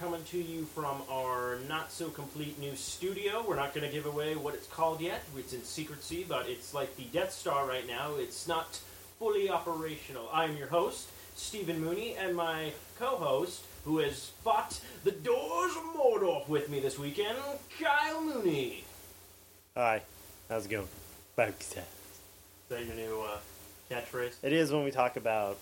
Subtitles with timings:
[0.00, 3.44] coming to you from our not so complete new studio.
[3.46, 6.72] We're not going to give away what it's called yet, it's in secrecy, but it's
[6.72, 8.14] like the Death Star right now.
[8.16, 8.80] It's not
[9.18, 10.30] fully operational.
[10.32, 15.82] I'm your host, Stephen Mooney, and my co host, who has fought the doors of
[15.94, 17.36] Mordor with me this weekend,
[17.78, 18.84] Kyle Mooney.
[19.76, 20.00] Hi,
[20.48, 20.88] how's it going?
[22.70, 23.36] Is that your new uh,
[23.90, 24.36] catchphrase?
[24.42, 25.58] It is when we talk about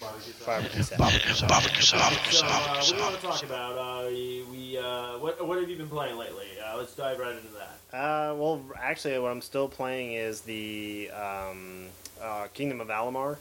[0.00, 0.46] Barbecue sauce.
[0.46, 1.48] barbecue sauce.
[1.48, 2.36] Barbecue sauce.
[2.38, 3.78] So, uh, what do you want to talk about?
[3.78, 6.46] Uh, we, we uh, what, what have you been playing lately?
[6.64, 7.96] Uh, let's dive right into that.
[7.96, 11.86] Uh, well, actually, what I'm still playing is the um,
[12.22, 13.38] uh, Kingdom of Alamar,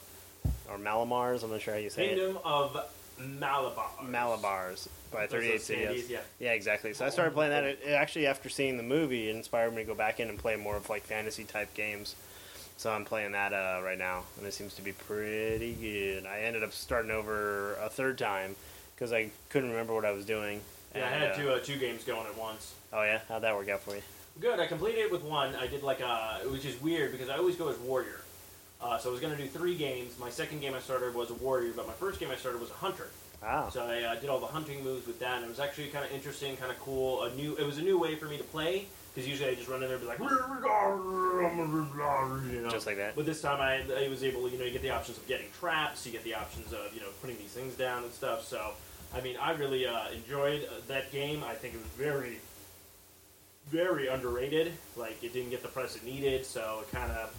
[0.70, 1.44] or Malamars.
[1.44, 2.18] I'm not sure how you say it.
[2.18, 2.76] Kingdom of
[3.20, 3.90] Malabar.
[4.02, 4.12] it.
[4.12, 6.10] Malabars by Those 38 are Sandy's, Studios.
[6.10, 6.20] Yeah.
[6.40, 6.94] Yeah, exactly.
[6.94, 7.66] So I started playing that.
[7.66, 10.40] It, it actually, after seeing the movie, it inspired me to go back in and
[10.40, 12.16] play more of like fantasy type games.
[12.78, 16.28] So I'm playing that uh, right now, and it seems to be pretty good.
[16.28, 18.56] I ended up starting over a third time
[18.96, 20.62] because I couldn't remember what I was doing.
[20.96, 22.76] Yeah, I had uh, two uh, two games going at once.
[22.94, 24.04] Oh yeah, how'd that work out for you?
[24.40, 24.60] Good.
[24.60, 25.56] I completed it with one.
[25.56, 28.22] I did like a, which is weird because I always go as warrior.
[28.80, 30.20] Uh, so I was going to do three games.
[30.20, 32.70] My second game I started was a warrior, but my first game I started was
[32.70, 33.08] a hunter.
[33.48, 33.70] Wow.
[33.70, 36.04] So I uh, did all the hunting moves with that, and it was actually kind
[36.04, 37.24] of interesting, kind of cool.
[37.24, 39.70] A new, it was a new way for me to play because usually I just
[39.70, 40.20] run in there and be like,
[42.52, 42.70] you know.
[42.70, 43.16] Just like that.
[43.16, 45.48] But this time I, I was able, you know, you get the options of getting
[45.58, 48.44] traps, you get the options of, you know, putting these things down and stuff.
[48.44, 48.74] So,
[49.16, 51.42] I mean, I really uh, enjoyed uh, that game.
[51.42, 52.40] I think it was very,
[53.70, 54.74] very underrated.
[54.98, 57.34] Like, it didn't get the price it needed, so it kind of,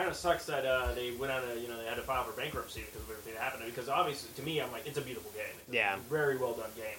[0.00, 2.24] kind of sucks that uh, they went on a, you know, they had to file
[2.24, 3.64] for bankruptcy because of everything that happened.
[3.66, 5.42] Because obviously, to me, I'm like, it's a beautiful game.
[5.66, 5.96] It's Yeah.
[5.96, 6.96] a very well done game.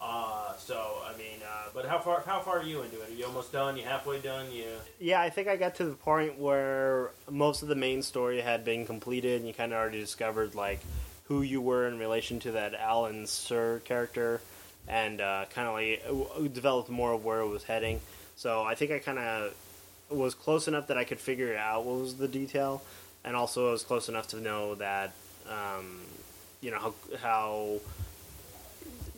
[0.00, 3.10] Uh, so I mean, uh, but how far how far are you into it?
[3.10, 3.76] Are you almost done?
[3.76, 4.46] You halfway done?
[4.52, 4.66] You
[5.00, 8.64] Yeah, I think I got to the point where most of the main story had
[8.64, 10.78] been completed, and you kind of already discovered like
[11.24, 14.40] who you were in relation to that Alyn Shir character,
[14.86, 18.00] and uh, kind of like developed more of where it was heading.
[18.36, 19.52] So I think I kind of
[20.10, 22.82] was close enough that I could figure out what was the detail,
[23.24, 25.12] and also I was close enough to know that
[25.48, 26.00] um,
[26.60, 27.80] you know how how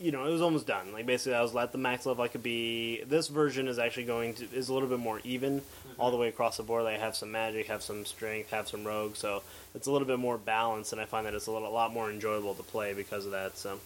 [0.00, 0.92] you know, it was almost done.
[0.92, 3.02] Like basically, I was at the max level I could be.
[3.06, 5.60] This version is actually going to is a little bit more even
[5.98, 6.86] all the way across the board.
[6.86, 9.42] They have some magic, have some strength, have some rogue, so
[9.74, 11.92] it's a little bit more balanced, and I find that it's a little a lot
[11.92, 13.58] more enjoyable to play because of that.
[13.58, 13.78] So,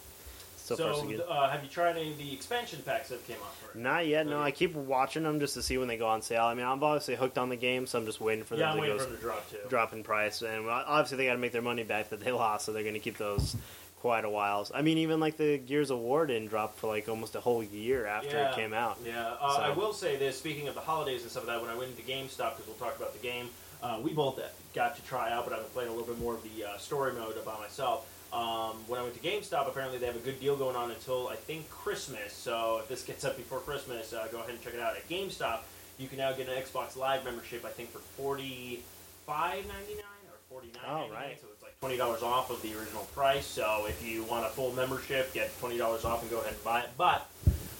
[0.65, 1.23] so, far so good.
[1.29, 3.81] uh, have you tried any of the expansion packs that came out for it?
[3.83, 4.27] Not yet.
[4.27, 4.45] No, Okay.
[4.47, 6.45] I keep watching them just to see when they go on sale.
[6.45, 8.77] I mean, I'm obviously hooked on the game, so I'm just waiting for yeah, them
[8.77, 9.57] to waiting go for them to drop too.
[9.69, 10.41] drop in price.
[10.43, 12.95] And obviously, they got to make their money back that they lost, so they're going
[12.95, 13.55] to keep those
[14.01, 14.67] quite a while.
[14.75, 17.63] I mean, even like the Gears of War didn't drop for like almost a whole
[17.63, 18.99] year after yeah, it came out.
[19.05, 20.39] Yeah, uh, So- I will say this.
[20.39, 22.77] Speaking of the holidays and stuff like that, when I went into GameStop, because we'll
[22.77, 23.49] talk about the game,
[23.83, 24.41] uh, we both
[24.75, 26.79] got to try out, but I've been playing a little bit more of the uh,
[26.79, 28.07] story mode by myself.
[28.35, 31.29] Um, when I went to GameStop, apparently they have a good deal going on until
[31.29, 32.33] I think Christmas.
[32.33, 35.09] So if this gets up before Christmas, uh, go ahead and check it out at
[35.09, 35.61] GameStop.
[35.99, 37.65] You can now get an Xbox Live membership.
[37.65, 38.83] I think for forty
[39.25, 40.83] five ninety nine or forty nine.
[41.09, 41.39] Oh, right.
[41.41, 43.47] So it's like twenty dollars off of the original price.
[43.47, 46.65] So if you want a full membership, get twenty dollars off and go ahead and
[46.65, 46.91] buy it.
[46.99, 47.31] But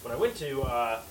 [0.03, 1.01] when I went to uh,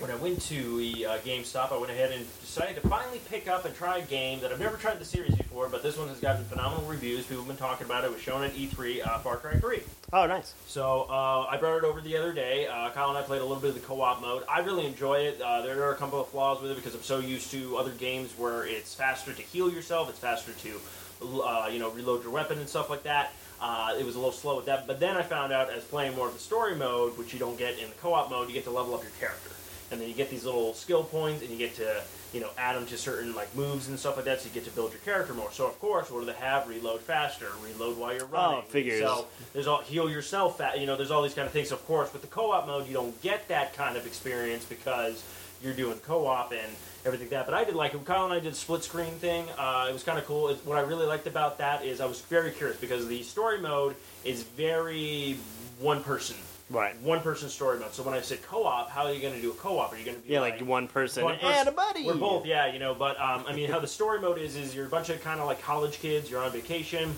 [0.00, 3.48] when I went to the uh, GameStop, I went ahead and decided to finally pick
[3.48, 6.08] up and try a game that I've never tried the series before, but this one
[6.08, 7.26] has gotten phenomenal reviews.
[7.26, 8.08] People have been talking about it.
[8.08, 9.80] It was shown at E3, uh, Far Cry 3.
[10.12, 10.54] Oh, nice.
[10.66, 12.66] So uh, I brought it over the other day.
[12.66, 14.44] Uh, Kyle and I played a little bit of the co-op mode.
[14.48, 15.40] I really enjoy it.
[15.40, 17.92] Uh, there are a couple of flaws with it because I'm so used to other
[17.92, 22.32] games where it's faster to heal yourself, it's faster to, uh, you know, reload your
[22.32, 23.32] weapon and stuff like that.
[23.60, 26.14] Uh, it was a little slow with that, but then I found out as playing
[26.14, 28.62] more of the story mode, which you don't get in the co-op mode, you get
[28.64, 29.50] to level up your character,
[29.90, 32.76] and then you get these little skill points, and you get to, you know, add
[32.76, 35.00] them to certain like moves and stuff like that, so you get to build your
[35.00, 35.50] character more.
[35.52, 36.68] So of course, what do they have?
[36.68, 38.62] Reload faster, reload while you're running.
[38.66, 39.00] Oh, figures.
[39.00, 40.58] So there's all heal yourself.
[40.58, 41.72] Fa- you know, there's all these kind of things.
[41.72, 45.24] Of course, with the co-op mode, you don't get that kind of experience because
[45.62, 46.70] you're doing co-op and
[47.04, 47.46] everything like that.
[47.46, 48.04] But I did like it.
[48.04, 49.44] Kyle and I did split screen thing.
[49.58, 50.48] Uh, it was kind of cool.
[50.48, 53.58] It, what I really liked about that is I was very curious because the story
[53.58, 55.36] mode is very
[55.80, 56.36] one person.
[56.70, 57.00] Right.
[57.00, 57.94] One person story mode.
[57.94, 59.92] So when I said co-op, how are you going to do a co-op?
[59.92, 62.04] Are you going to be Yeah, like, one person, one person- and a buddy.
[62.04, 62.94] We're both, yeah, you know.
[62.94, 65.40] But um, I mean, how the story mode is is you're a bunch of kind
[65.40, 66.30] of like college kids.
[66.30, 67.14] You're on vacation.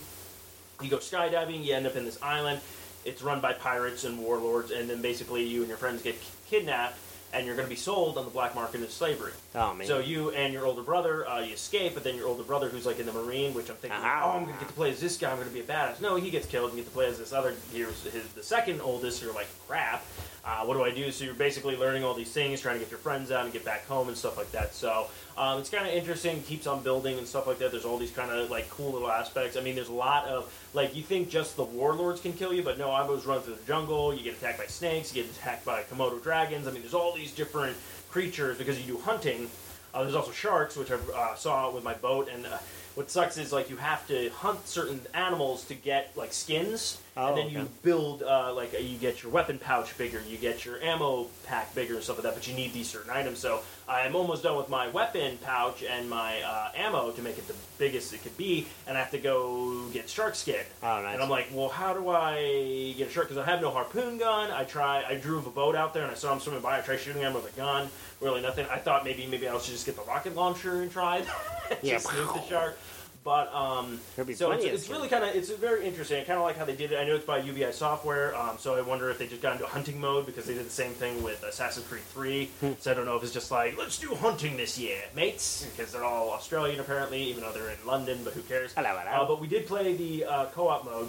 [0.80, 1.64] You go skydiving.
[1.64, 2.60] You end up in this island.
[3.04, 6.16] It's run by pirates and warlords, and then basically you and your friends get
[6.48, 6.98] kidnapped,
[7.32, 9.32] and you're going to be sold on the black market as slavery.
[9.54, 9.86] Oh man.
[9.86, 12.86] So you and your older brother, uh, you escape, but then your older brother, who's
[12.86, 14.20] like in the marine, which I'm thinking, Uh-huh.
[14.24, 15.30] oh, I'm going to get to play as this guy.
[15.30, 16.00] I'm going to be a badass.
[16.00, 16.70] No, he gets killed.
[16.70, 17.54] and You get to play as this other.
[17.72, 19.22] Here's his the second oldest.
[19.22, 20.04] You're like crap.
[20.50, 21.12] Uh, what do I do?
[21.12, 23.64] So you're basically learning all these things, trying to get your friends out and get
[23.64, 24.74] back home and stuff like that.
[24.74, 25.06] So
[25.38, 27.70] um, it's kind of interesting, keeps on building and stuff like that.
[27.70, 29.56] There's all these kind of like cool little aspects.
[29.56, 32.64] I mean, there's a lot of like you think just the warlords can kill you,
[32.64, 34.12] but no, Ambos run through the jungle.
[34.12, 35.14] You get attacked by snakes.
[35.14, 36.66] You get attacked by Komodo dragons.
[36.66, 37.76] I mean, there's all these different
[38.10, 39.48] creatures because you do hunting.
[39.94, 42.58] Uh, there's also sharks, which I uh, saw with my boat, and uh,
[42.94, 47.28] what sucks is like you have to hunt certain animals to get like skins, Oh,
[47.28, 47.54] and then okay.
[47.56, 51.74] you build uh, like you get your weapon pouch bigger, you get your ammo pack
[51.74, 52.34] bigger and stuff like that.
[52.34, 53.38] But you need these certain items.
[53.40, 57.48] So I'm almost done with my weapon pouch and my uh, ammo to make it
[57.48, 60.60] the biggest it could be, and I have to go get shark skin.
[60.82, 61.14] Oh, nice.
[61.14, 63.28] And I'm like, well, how do I get a shark?
[63.28, 64.50] Because I have no harpoon gun.
[64.52, 65.04] I try.
[65.06, 66.78] I drew a boat out there, and I saw him swimming by.
[66.78, 67.88] I tried shooting him with a gun.
[68.20, 68.66] Really nothing.
[68.70, 71.18] I thought maybe maybe I should just get the rocket launcher and try
[71.70, 71.78] it.
[71.82, 71.94] Yeah.
[71.94, 72.78] just nuke the shark.
[73.22, 74.00] But um,
[74.34, 76.22] so it's, it's really kind of it's very interesting.
[76.22, 76.96] I kind of like how they did it.
[76.96, 79.66] I know it's by UBI Software, um, so I wonder if they just got into
[79.66, 82.46] hunting mode because they did the same thing with Assassin's Creed 3.
[82.60, 82.72] Hmm.
[82.78, 85.92] so I don't know if it's just like let's do hunting this year, mates, because
[85.92, 88.20] they're all Australian apparently, even though they're in London.
[88.24, 88.72] But who cares?
[88.72, 89.22] Hello, hello.
[89.22, 91.08] Uh, but we did play the uh, co-op mode.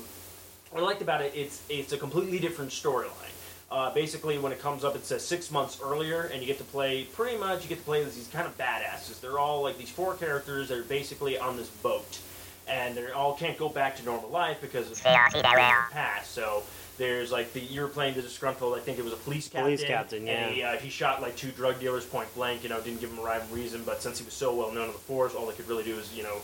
[0.72, 3.31] What I liked about it, it's it's a completely different storyline.
[3.72, 6.64] Uh, basically, when it comes up, it says six months earlier, and you get to
[6.66, 9.22] play pretty much you get to play these kind of badasses.
[9.22, 12.20] They're all like these four characters that are basically on this boat,
[12.68, 15.04] and they all can't go back to normal life because of the
[15.92, 16.32] past.
[16.34, 16.64] So
[16.98, 18.76] there's like the you're playing the disgruntled.
[18.78, 19.64] I think it was a police captain.
[19.64, 20.72] Police captain, And he, yeah.
[20.72, 22.64] uh, he shot like two drug dealers point blank.
[22.64, 24.88] You know, didn't give him a rhyme reason, but since he was so well known
[24.88, 26.40] in the force, all they could really do is you know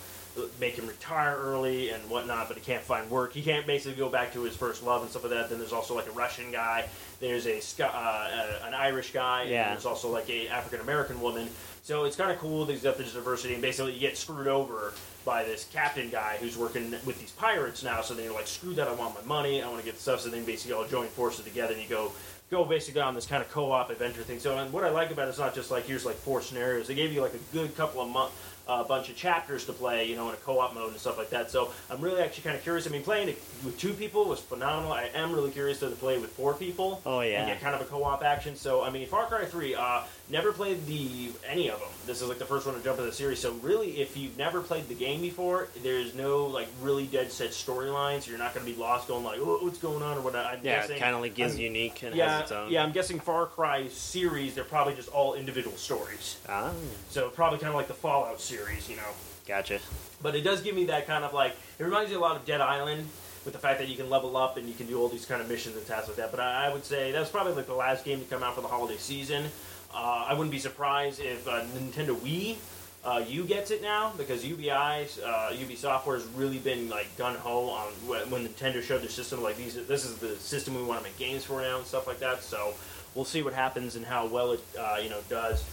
[0.59, 2.47] make him retire early and whatnot.
[2.47, 3.33] But he can't find work.
[3.33, 5.49] He can't basically go back to his first love and stuff like that.
[5.49, 6.87] Then there's also like a Russian guy.
[7.19, 9.41] There's a uh, uh, an Irish guy.
[9.43, 9.69] and Yeah.
[9.69, 11.49] there's also like a African American woman.
[11.83, 12.65] So it's kind of cool.
[12.65, 14.93] These got this diversity, and basically you get screwed over
[15.23, 18.01] by this captain guy who's working with these pirates now.
[18.01, 18.87] So they're like, screw that!
[18.87, 19.61] I want my money.
[19.61, 20.21] I want to get stuff.
[20.21, 22.11] So then basically all join forces together, and you go
[22.49, 24.39] go basically on this kind of co-op adventure thing.
[24.39, 26.87] So and what I like about it is not just like here's like four scenarios.
[26.87, 28.35] They gave you like a good couple of months.
[28.69, 31.29] A bunch of chapters to play, you know, in a co-op mode and stuff like
[31.29, 31.49] that.
[31.49, 32.85] So I'm really actually kind of curious.
[32.85, 34.91] I mean, playing it with two people was phenomenal.
[34.91, 37.39] I am really curious to play with four people Oh, yeah.
[37.41, 38.55] and get kind of a co-op action.
[38.57, 41.89] So I mean, Far Cry Three, uh, never played the any of them.
[42.05, 43.39] This is like the first one to jump in the series.
[43.39, 47.51] So really, if you've never played the game before, there's no like really dead set
[47.51, 48.23] storylines.
[48.23, 50.35] So you're not going to be lost going like, oh, what's going on or what.
[50.35, 50.97] I'm yeah, guessing.
[50.97, 52.71] it kind of like is I'm- unique and yeah, has its own.
[52.71, 52.83] yeah.
[52.83, 54.55] I'm guessing Far Cry series.
[54.55, 56.37] They're probably just all individual stories.
[56.49, 56.71] Ah,
[57.09, 59.03] So probably kind of like the Fallout series, you know.
[59.47, 59.79] gotcha.
[60.21, 62.45] But it does give me that kind of like it reminds me a lot of
[62.45, 63.07] Dead Island
[63.45, 65.41] with the fact that you can level up and you can do all these kind
[65.41, 66.31] of missions and tasks like that.
[66.31, 68.61] But I, I would say that's probably like the last game to come out for
[68.61, 69.45] the holiday season.
[69.97, 72.57] Uh, I wouldn't be surprised if uh, Nintendo Wii
[73.03, 77.69] uh, U gets it now because UBI's uh, UB has really been like gun ho
[77.69, 77.87] on
[78.29, 79.73] when Nintendo showed their system like these.
[79.87, 82.43] This is the system we want to make games for now and stuff like that.
[82.43, 82.75] So
[83.15, 85.63] we'll see what happens and how well it uh, you know does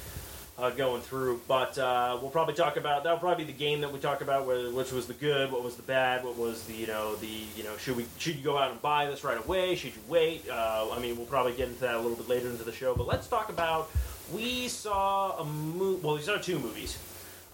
[0.59, 1.43] uh, going through.
[1.47, 4.47] But uh, we'll probably talk about that'll probably be the game that we talk about,
[4.47, 7.43] whether, which was the good, what was the bad, what was the you know the
[7.56, 9.75] you know should we should you go out and buy this right away?
[9.75, 10.49] Should you wait?
[10.50, 12.94] I mean, we'll probably get into that a little bit later into the show.
[12.94, 13.91] But let's talk about
[14.32, 16.05] we saw a movie.
[16.05, 16.99] Well, we saw two movies.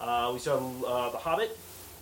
[0.00, 0.56] Uh, we saw
[0.86, 1.56] uh, The Hobbit.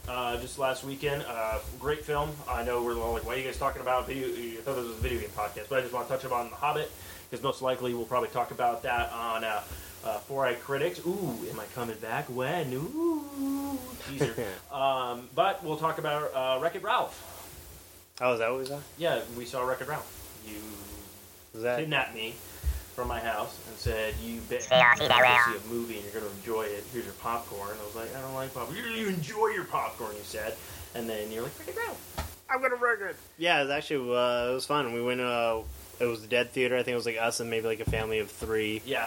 [0.07, 2.31] Uh, just last weekend, uh, great film.
[2.49, 4.87] I know we're all like, "Why are you guys talking about video?" I thought this
[4.87, 6.91] was a video game podcast, but I just want to touch upon The Hobbit
[7.29, 9.61] because most likely we'll probably talk about that on uh,
[10.05, 11.01] uh, Four Eye Critics.
[11.07, 12.25] Ooh, am I coming back?
[12.27, 12.73] When?
[12.73, 14.35] Ooh, teaser.
[14.73, 17.35] um, but we'll talk about uh, Wreck-It Ralph.
[18.23, 18.81] Oh, is that what we saw?
[18.97, 20.15] Yeah, we saw Wreck-It Ralph.
[20.47, 21.81] You that?
[21.81, 22.35] kidnapped me
[22.99, 26.03] from my house and said, "You bet Stay you're going to see a movie and
[26.03, 26.83] you're going to enjoy it.
[26.93, 30.17] Here's your popcorn." I was like, "I don't like popcorn." You, you enjoy your popcorn,
[30.17, 30.57] you said,
[30.97, 31.79] and then you're like, "Wreck-It
[32.51, 33.15] I'm gonna wreck it.
[33.37, 34.93] Yeah, it was actually uh, it was fun.
[34.93, 35.21] We went.
[35.21, 35.61] Uh,
[36.01, 36.77] it was the Dead Theater.
[36.77, 38.83] I think it was like us and maybe like a family of three.
[38.85, 39.07] Yeah,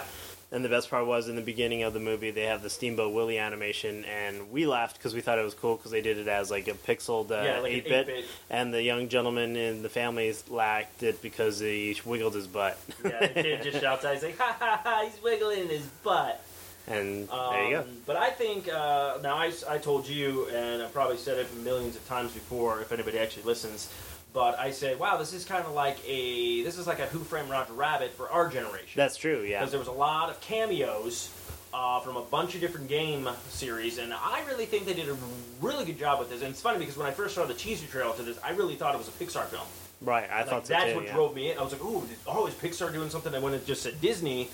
[0.52, 3.14] And the best part was in the beginning of the movie they have the Steamboat
[3.14, 6.28] Willie animation, and we laughed because we thought it was cool because they did it
[6.28, 8.24] as like a pixeled uh, yeah, like 8-bit, 8-bit.
[8.50, 12.78] and the young gentleman in the family lacked it because he wiggled his butt.
[13.02, 16.44] Yeah, the kid just shouts out, he's like, "Ha ha ha!" He's wiggling his butt.
[16.86, 17.84] And Um, there you go.
[18.04, 21.96] But I think uh, now I, I told you, and I've probably said it millions
[21.96, 23.88] of times before, if anybody actually listens.
[24.32, 27.18] But I say, wow, this is kind of like a this is like a Who
[27.18, 28.92] Framed Roger Rabbit for our generation.
[28.96, 29.42] That's true.
[29.42, 29.58] Yeah.
[29.60, 31.30] because there was a lot of cameos
[31.74, 35.16] uh, from a bunch of different game series, and I really think they did a
[35.60, 36.40] really good job with this.
[36.40, 38.74] And it's funny because when I first saw the teaser trailer to this, I really
[38.74, 39.62] thought it was a Pixar film.
[40.00, 40.28] Right.
[40.30, 40.96] I Like, thought so that's too.
[40.96, 41.12] what yeah.
[41.14, 41.58] drove me in.
[41.58, 44.00] I was like, "Ooh, did- oh, is Pixar doing something?" I when it just said
[44.00, 44.50] Disney,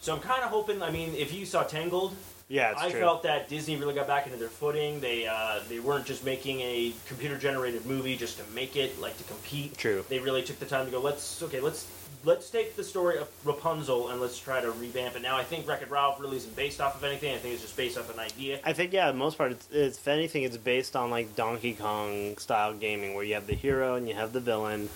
[0.00, 0.82] so I'm kind of hoping.
[0.82, 2.14] I mean, if you saw Tangled,
[2.50, 2.98] Yeah, it's I true.
[2.98, 4.98] felt that Disney really got back into their footing.
[5.00, 9.16] They uh, they weren't just making a computer generated movie just to make it, like
[9.18, 9.78] to compete.
[9.78, 10.04] True.
[10.08, 11.00] They really took the time to go.
[11.00, 11.86] Let's okay, let's
[12.24, 15.22] let's take the story of Rapunzel and let's try to revamp it.
[15.22, 17.32] Now, I think Wreck It Ralph really isn't based off of anything.
[17.32, 18.58] I think it's just based off an idea.
[18.64, 21.74] I think yeah, the most part, it's, it's if anything, it's based on like Donkey
[21.74, 24.88] Kong style gaming, where you have the hero and you have the villain.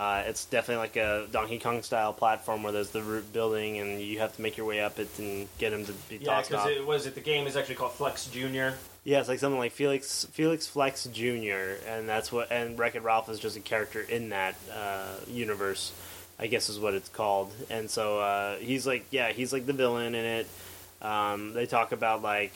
[0.00, 4.00] Uh, it's definitely like a Donkey Kong style platform where there's the root building and
[4.00, 6.48] you have to make your way up it and get him to be Yeah, tossed
[6.48, 8.76] because it was it the game is actually called Flex Junior.
[9.04, 11.76] Yeah, it's like something like Felix Felix Flex Jr.
[11.86, 15.92] and that's what and Wreck It Ralph is just a character in that uh, universe,
[16.38, 17.52] I guess is what it's called.
[17.68, 20.46] And so uh, he's like yeah, he's like the villain in it.
[21.02, 22.54] Um, they talk about like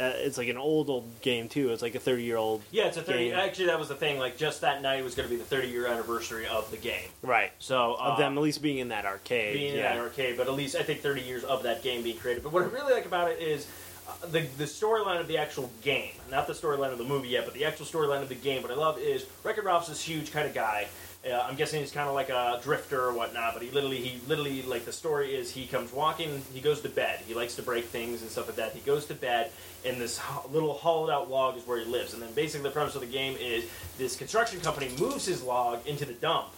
[0.00, 1.72] uh, it's like an old old game too.
[1.72, 3.30] It's like a thirty year old Yeah, it's a thirty.
[3.30, 3.38] Game.
[3.38, 4.18] Actually, that was the thing.
[4.18, 7.08] Like just that night was going to be the thirty year anniversary of the game.
[7.22, 9.54] right So uh, of them at least being in that arcade.
[9.54, 12.16] being in that arcade, but at least I think 30 years of that game being
[12.16, 12.42] created.
[12.42, 13.66] But what I really like about it is
[14.08, 17.44] uh, the the storyline of the actual game, not the storyline of the movie yet,
[17.44, 18.62] but the actual storyline of the game.
[18.62, 20.86] What I love is Wreck-It Ralph's this huge kind of guy.
[21.26, 24.20] Uh, I'm guessing he's kind of like a drifter or whatnot, but he literally, he
[24.28, 27.20] literally, like the story is, he comes walking, he goes to bed.
[27.26, 28.72] He likes to break things and stuff like that.
[28.72, 29.50] He goes to bed,
[29.84, 32.14] and this ho- little hollowed out log is where he lives.
[32.14, 35.84] And then basically the premise of the game is this construction company moves his log
[35.86, 36.48] into the dump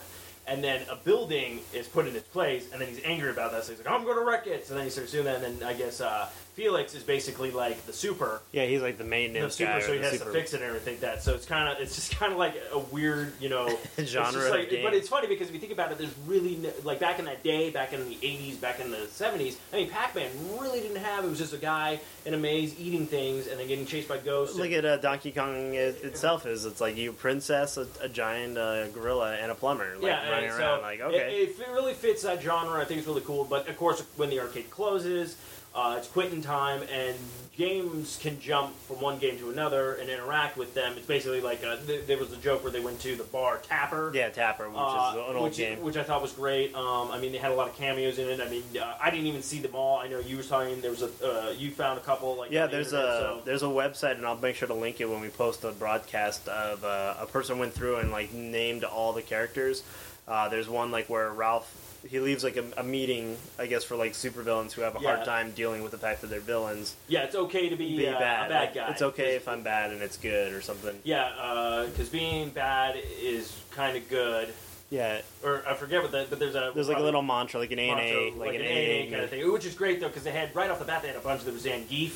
[0.46, 3.64] and then a building is put in its place, and then he's angry about that.
[3.64, 5.60] So he's like, "I'm going to wreck it." So then he starts doing that, and
[5.60, 6.28] then I guess uh,
[6.60, 9.80] Felix is basically like the super, Yeah, he's like the main the super, guy.
[9.80, 11.22] so he the has super to fix it and everything like that.
[11.22, 14.44] So it's kind of, it's just kind of like a weird, you know, it's genre
[14.44, 14.84] of like, game.
[14.84, 17.24] But it's funny because if you think about it, there's really no, like back in
[17.24, 19.56] that day, back in the '80s, back in the '70s.
[19.72, 21.24] I mean, Pac-Man really didn't have.
[21.24, 24.18] It was just a guy in a maze eating things and then getting chased by
[24.18, 24.54] ghosts.
[24.56, 28.08] Look and- at uh, Donkey Kong it, itself is it's like you princess, a, a
[28.10, 30.78] giant uh, gorilla, and a plumber like yeah, running around.
[30.80, 32.78] so like okay, it, it really fits that genre.
[32.78, 33.44] I think it's really cool.
[33.44, 35.36] But of course, when the arcade closes,
[35.74, 37.16] uh, it's quitting time, and
[37.56, 40.94] games can jump from one game to another and interact with them.
[40.96, 43.58] It's basically like uh th- there was a joke where they went to the bar
[43.58, 44.10] Tapper.
[44.14, 45.82] yeah, Tapper, which Uh, is an old which, game.
[45.82, 46.74] which I thought was great.
[46.74, 48.40] Um, I mean, they had a lot of cameos in it.
[48.40, 49.98] I mean, uh, I didn't even see them all.
[49.98, 50.80] I know you were talking.
[50.80, 52.36] There was a uh, you found a couple.
[52.36, 54.74] Like Yeah, the there's internet, a so- there's a website, and I'll make sure to
[54.74, 58.32] link it when we post the broadcast of uh, a person went through and like
[58.32, 59.82] named all the characters.
[60.26, 63.96] Uh, there's one like where Ralph he leaves like a, a meeting, I guess, for
[63.96, 65.14] like supervillains who have a Yeah.
[65.16, 66.94] hard time dealing with the fact that they're villains.
[67.08, 68.90] yeah, it's okay to be, Be uh, bad, a bad Like, guy.
[68.90, 70.96] It's okay if I'm bad and it's good or something.
[71.04, 74.52] Yeah, because being bad is kind of good.
[74.90, 77.70] Yeah, Or I forget what that, but there's a there's like a little mantra, like
[77.70, 80.32] an A A, like, an A kind of thing, which is great though because they
[80.32, 81.44] had right off the bat they had a bunch.
[81.44, 82.12] There was Zangief,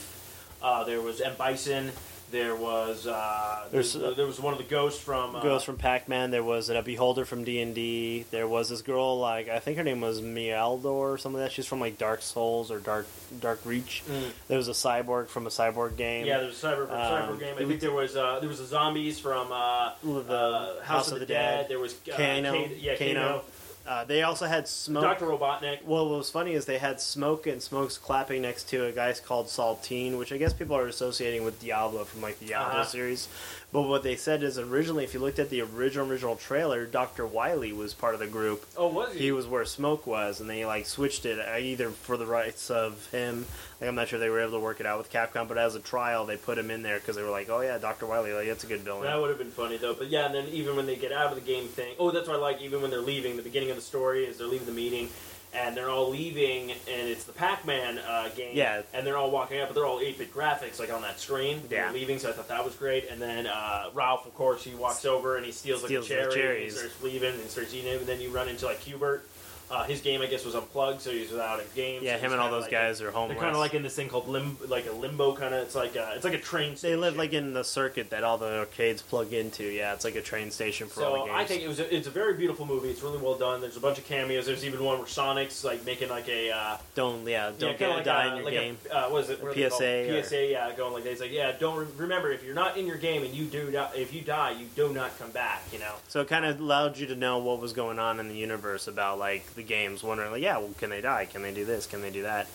[0.60, 1.92] uh, there was M Bison,
[2.34, 5.62] there was uh, There's, there, uh, there was one of the ghosts from uh, Girls
[5.62, 6.32] from Pac-Man.
[6.32, 8.24] There was a Beholder from D and D.
[8.32, 11.54] There was this girl, like I think her name was Mialdor or something like that.
[11.54, 13.06] She's from like Dark Souls or Dark
[13.40, 14.02] Dark Reach.
[14.10, 14.30] Mm.
[14.48, 16.26] There was a cyborg from a cyborg game.
[16.26, 16.96] Yeah, there was a cyber, Um,
[17.36, 17.54] cyber game.
[17.56, 21.20] I think there was uh, there was the zombies from uh, the uh, House, of
[21.20, 21.68] the, Dead.
[21.68, 22.52] There was Kano.
[22.52, 23.14] Kano, yeah, Kano.
[23.14, 23.42] Kano.
[23.86, 25.02] Uh, they also had smoke.
[25.02, 25.84] Doctor Robotnik.
[25.84, 29.12] Well, what was funny is they had smoke and smoke's clapping next to a guy
[29.24, 32.84] called Saltine, which I guess people are associating with Diablo from like the Diablo Uh-huh.
[32.84, 33.28] series.
[33.74, 37.26] But what they said is originally, if you looked at the original original trailer, Doctor
[37.26, 38.64] Wily was part of the group.
[38.76, 39.18] Oh, was he?
[39.18, 42.70] he was where smoke was and they like switched it uh, either for the rights
[42.70, 43.46] of him
[43.80, 45.74] like i'm not sure they were able to work it out with capcom but as
[45.74, 48.32] a trial they put him in there because they were like oh yeah dr wily
[48.32, 49.94] like that's a good villain That would have been funny though.
[49.94, 52.28] But yeah, and then even when they get out of the game thing, oh, that's
[52.28, 52.60] what I like.
[52.60, 55.08] Even when they're leaving, the beginning of the story is they're leaving the meeting,
[55.54, 58.56] and they're all leaving, and it's the Pac-Man uh, game.
[58.56, 58.82] Yeah.
[58.92, 61.62] And they're all walking up, but they're all 8-bit graphics, like on that screen.
[61.70, 61.84] Yeah.
[61.84, 63.08] They're leaving, so I thought that was great.
[63.08, 66.14] And then uh, Ralph, of course, he walks over and he steals like Steals a
[66.14, 68.66] the cherry, and he starts leaving and starts eating it, and then you run into
[68.66, 69.28] like Q*bert.
[69.70, 72.02] Uh, his game, I guess, was unplugged, so he's without a game.
[72.02, 73.28] yeah so him and all those like- guys are home.
[73.28, 75.62] They're kind of like in this thing called lim- like a limbo kind of.
[75.62, 76.76] It's like a, it's like a train.
[76.80, 80.16] they live like in the circuit that all the arcades plug into yeah it's like
[80.16, 82.10] a train station for all the So games I think it was a, it's a
[82.10, 82.88] very beautiful movie.
[82.90, 83.60] It's really well done.
[83.60, 84.46] There's a bunch of cameos.
[84.46, 87.88] There's even one where Sonic's like making like a uh, don't yeah don't yeah, get
[87.88, 89.42] like die a, in your like game A, uh, what is it?
[89.42, 89.82] What are they called?
[89.82, 90.50] PSA PSA.
[90.50, 91.10] Yeah, going like that.
[91.12, 93.70] It's like yeah, don't re- remember if you're not in your game and you do
[93.70, 95.62] die, if you die, you do not come back.
[95.72, 95.94] You know.
[96.08, 98.86] so it kind of allowed you to know what was going on in the universe
[98.88, 101.86] about like the games wondering like yeah well can they die can they do this
[101.86, 102.46] can they do that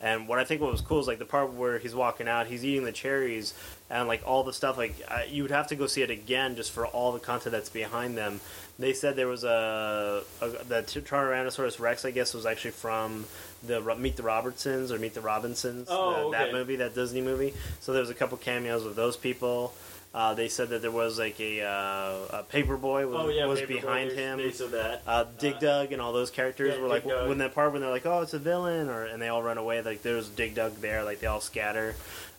[0.00, 2.46] and what I think what was cool is like the part where he's walking out,
[2.46, 3.52] he's eating the cherries,
[3.90, 4.78] and like all the stuff.
[4.78, 7.52] Like I, you would have to go see it again just for all the content
[7.52, 8.40] that's behind them.
[8.78, 13.26] They said there was a, a the Tyrannosaurus Rex, I guess, was actually from
[13.62, 17.54] the Meet the Robertsons or Meet the Robinsons, Oh, the- that movie, that Disney movie.
[17.80, 19.72] So there was a couple cameos with those people.
[20.12, 23.60] Uh, they said that there was like a, uh, a paperboy was, Oh yeah, was
[23.60, 24.38] Paperboy, behind they- him.
[24.38, 25.02] They said that.
[25.06, 27.28] Uh, Dig Dug and all those characters yeah, were like Dug.
[27.28, 29.56] when that part when they're like, oh, it's a villain, or and they all run
[29.56, 29.82] away.
[29.82, 31.94] Like there's Dig Dug there, like they all scatter.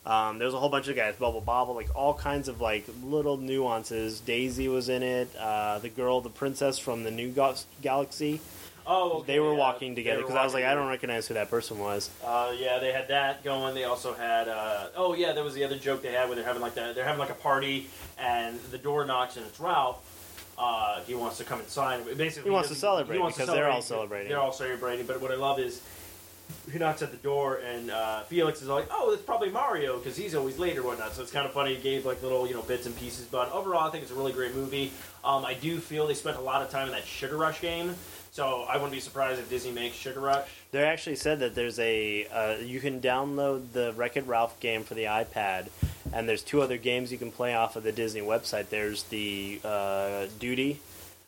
[0.06, 3.38] Um, there's a whole bunch of guys, Bubble Bobble, like all kinds of like little
[3.38, 4.20] nuances.
[4.20, 5.30] Daisy was in it.
[5.40, 8.42] Uh, the girl, the princess from the New Ga- Galaxy.
[8.86, 11.36] Oh, okay, they were yeah, walking together because I was like, I don't recognize who
[11.36, 12.10] that person was.
[12.26, 13.76] Uh, yeah, they had that going.
[13.76, 14.48] They also had.
[14.48, 16.96] Uh, oh yeah, there was the other joke they had where they're having like that.
[16.96, 20.08] They're having like a party, and the door knocks, and it's Ralph.
[20.58, 22.06] Uh, he wants to come inside.
[22.18, 24.30] Basically, He wants to celebrate wants to because they're all celebrating.
[24.30, 25.06] They're all celebrating.
[25.06, 25.82] But what I love is
[26.72, 30.16] he knocks at the door, and uh, Felix is like, "Oh, it's probably Mario because
[30.16, 31.76] he's always late or whatnot." So it's kind of funny.
[31.76, 34.16] He gave like little you know bits and pieces, but overall, I think it's a
[34.16, 34.92] really great movie.
[35.24, 37.96] Um, I do feel they spent a lot of time in that Sugar Rush game,
[38.32, 40.48] so I wouldn't be surprised if Disney makes Sugar Rush.
[40.72, 44.84] They actually said that there's a uh, you can download the Wreck It Ralph game
[44.84, 45.68] for the iPad,
[46.14, 48.70] and there's two other games you can play off of the Disney website.
[48.70, 50.80] There's the uh, Duty,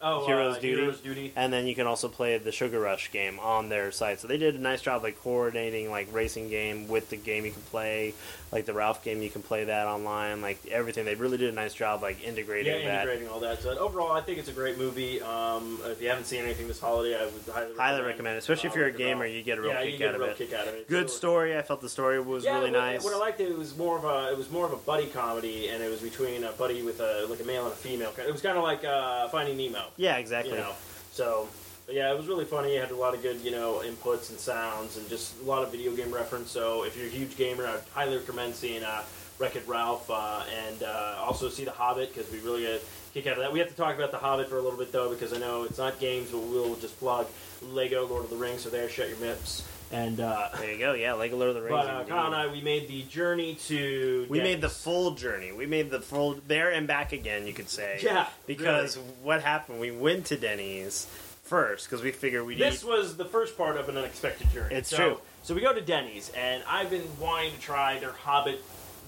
[0.04, 0.82] Oh, Heroes uh, Duty.
[0.82, 1.34] Heroes Duty.
[1.36, 4.20] and then you can also play the Sugar Rush game on their site.
[4.20, 7.52] So they did a nice job like coordinating like racing game with the game you
[7.52, 8.14] can play,
[8.52, 11.06] like the Ralph game you can play that online, like everything.
[11.06, 13.02] They really did a nice job like integrating yeah, that.
[13.04, 13.62] integrating all that.
[13.62, 15.22] So overall, I think it's a great movie.
[15.22, 17.80] Um, if you haven't seen anything this holiday, I would highly recommend.
[17.80, 19.26] Highly recommend it, especially if uh, you're a gamer.
[19.26, 20.38] You get a real yeah, kick you get out a of real it.
[20.38, 20.88] kick out of it.
[20.90, 21.58] Good So- story.
[21.58, 23.04] I felt the story was Yeah, really what, nice.
[23.04, 25.70] What I liked it was more of a it was more of a buddy comedy,
[25.70, 28.12] and it was between a buddy with a like a male and a female.
[28.18, 29.86] It was kind of like uh, Finding Nemo.
[29.98, 30.54] Yeah, exactly.
[30.54, 30.74] You know,
[31.12, 31.48] so
[31.90, 32.76] yeah, it was really funny.
[32.76, 35.64] It had a lot of good you know inputs and sounds, and just a lot
[35.64, 36.52] of video game reference.
[36.52, 39.04] So if you're a huge gamer, I'd highly recommend seeing uh,
[39.40, 42.82] Wreck It Ralph, uh, and uh, also see The Hobbit because we really get a
[43.14, 43.52] kick out of that.
[43.52, 45.64] We have to talk about The Hobbit for a little bit though, because I know
[45.64, 47.28] it's not games, but we'll just plug
[47.62, 48.62] Lego Lord of the Rings.
[48.62, 49.64] So there, shut your mips.
[49.94, 50.94] And uh, There you go.
[50.94, 51.86] Yeah, like a Lord of the Rings.
[51.86, 52.04] but uh.
[52.06, 54.26] Kyle and I, we made the journey to.
[54.28, 55.52] We made the full journey.
[55.52, 57.46] We made the full there and back again.
[57.48, 58.00] You could say.
[58.04, 59.80] Yeah, Because what happened?
[59.80, 61.06] We went to Denny's
[61.44, 62.90] first because we figured we'd This eat.
[62.90, 64.76] was the first part of an unexpected journey.
[64.76, 65.20] It's so, true.
[65.44, 68.64] So we go to Denny's, and I've been wanting to try their Hobbit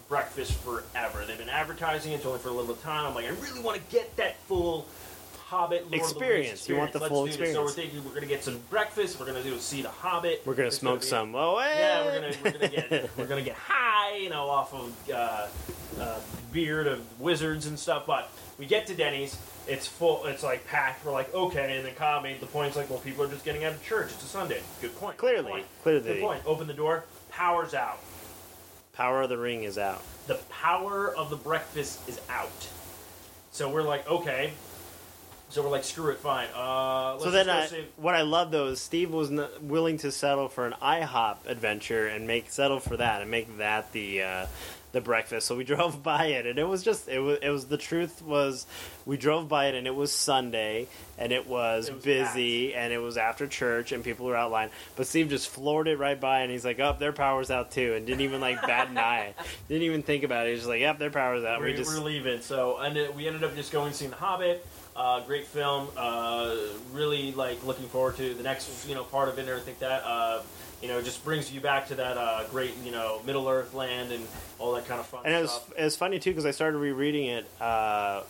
[0.08, 1.24] breakfast forever.
[1.26, 3.08] They've been advertising it, only for a little time.
[3.08, 4.86] I'm like, I really want to get that full
[5.46, 6.62] Hobbit Lord Experience.
[6.62, 7.54] Of the Rings You want the Let's full this.
[7.54, 9.20] So we're thinking we're gonna get some breakfast.
[9.20, 10.42] We're gonna do see the Hobbit.
[10.46, 11.36] We're gonna It's smoke be- some.
[11.36, 15.10] Oh, Yeah, we're gonna we're gonna get we're gonna get high, you know, off of
[15.12, 15.48] uh,
[16.02, 16.20] uh,
[16.52, 18.08] beard of wizards and stuff.
[18.08, 21.06] But we get to Denny's, it's full, it's like packed.
[21.06, 23.46] We're like, okay, and then Kyle made the point, it's like, well, people are just
[23.46, 24.12] getting out of church.
[24.14, 24.62] It's a Sunday.
[24.82, 25.18] Good point.
[25.18, 25.66] Clearly, Good point.
[25.84, 26.02] clearly.
[26.02, 26.42] Good point.
[26.48, 27.04] Open the door.
[27.30, 28.00] Power's out.
[28.94, 30.02] Power of the Ring is out.
[30.26, 32.68] The power of the breakfast is out.
[33.52, 34.52] So we're like, okay.
[35.50, 36.48] So we're like, screw it, fine.
[36.56, 39.98] Uh, let's so then, I, save- what I love though is Steve was n- willing
[40.00, 44.24] to settle for an IHOP adventure and make settle for that and make that the
[44.24, 44.46] uh,
[44.96, 45.46] the breakfast.
[45.46, 48.24] So we drove by it, and it was just it was it was the truth
[48.24, 48.66] was
[49.06, 50.88] we drove by it, and it was Sunday,
[51.20, 54.50] and it was, It was busy, and it was after church, and people were out
[54.50, 54.72] line.
[54.96, 57.94] But Steve just floored it right by, and he's like, "Up, their power's out too,"
[57.94, 59.36] and didn't even like bat an eye,
[59.68, 60.52] didn't even think about it.
[60.52, 62.42] He's just like, "Yep, their power's out." we're, we just we're leaving.
[62.42, 64.66] So and it- we ended up just going seeing The Hobbit.
[64.96, 65.90] Uh, great film.
[65.98, 66.56] Uh,
[66.94, 70.02] really like looking forward to the next you know part of it and everything that
[70.06, 70.42] uh,
[70.82, 73.74] you know it just brings you back to that uh, great you know Middle Earth
[73.74, 74.26] land and
[74.60, 75.74] all that kind of fun And it was stuff.
[75.78, 78.22] it was funny too because I started rereading it uh,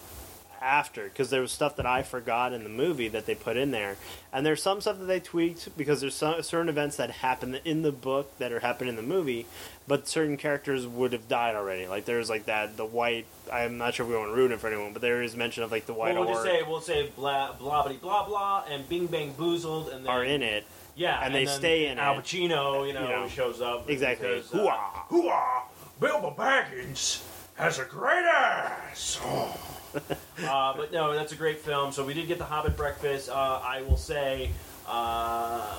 [0.62, 3.72] after because there was stuff that I forgot in the movie that they put in
[3.72, 3.98] there,
[4.34, 7.82] and there's some stuff that they tweaked because there's some certain events that happen in
[7.84, 9.46] the book that are happening in the movie,
[9.88, 11.88] but certain characters would have died already.
[11.88, 13.26] Like there's like that the white.
[13.52, 15.62] I'm not sure if we want to ruin it for anyone, but there is mention
[15.62, 18.64] of like the white Well, we'll just say we'll say blah blah blah blah blah
[18.68, 20.66] and Bing Bang Boozled and then are in it.
[20.96, 22.24] Yeah and they stay in Al it.
[22.24, 23.28] Pacino you know, You know.
[23.28, 24.28] shows up Exactly.
[24.28, 25.06] because, uh, Hoo-ah.
[25.10, 25.64] hoo-ah,
[26.00, 27.24] Bilbo Baggins
[27.56, 29.20] has a great ass.
[29.24, 29.58] Oh.
[30.46, 31.92] uh, but no, that's a great film.
[31.94, 33.30] So we did get the Hobbit breakfast.
[33.30, 34.50] Uh, I will say.
[34.88, 35.78] Uh,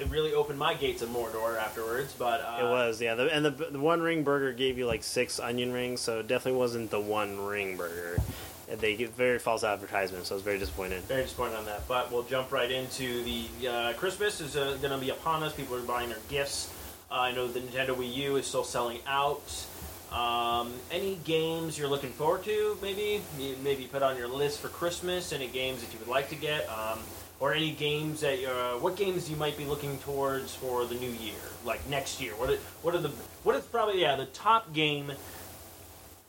[0.00, 3.44] it really opened my gates of Mordor afterwards, but uh, It was yeah, the, and
[3.44, 6.90] the the one ring burger gave you like six onion rings, so it definitely wasn't
[6.90, 8.18] the one ring burger.
[8.66, 11.02] They get very false advertisement, so I was very disappointed.
[11.02, 14.92] Very disappointed on that, but we'll jump right into the uh, Christmas is uh, going
[14.92, 15.52] to be upon us.
[15.52, 16.72] People are buying their gifts.
[17.10, 19.66] Uh, I know the Nintendo Wii U is still selling out.
[20.10, 22.78] Um, any games you're looking forward to?
[22.80, 23.20] Maybe
[23.62, 25.32] maybe put on your list for Christmas.
[25.32, 27.00] Any games that you would like to get, um,
[27.40, 31.10] or any games that uh, what games you might be looking towards for the new
[31.10, 32.32] year, like next year.
[32.32, 33.10] What are, what are the
[33.42, 35.12] what is probably yeah the top game?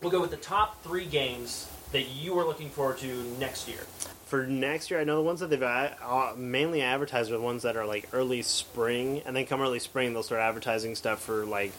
[0.02, 3.80] We'll go with the top three games that you are looking forward to next year.
[4.26, 7.64] For next year, I know the ones that they've uh, mainly advertised are the ones
[7.64, 11.46] that are like early spring, and then come early spring, they'll start advertising stuff for
[11.46, 11.72] like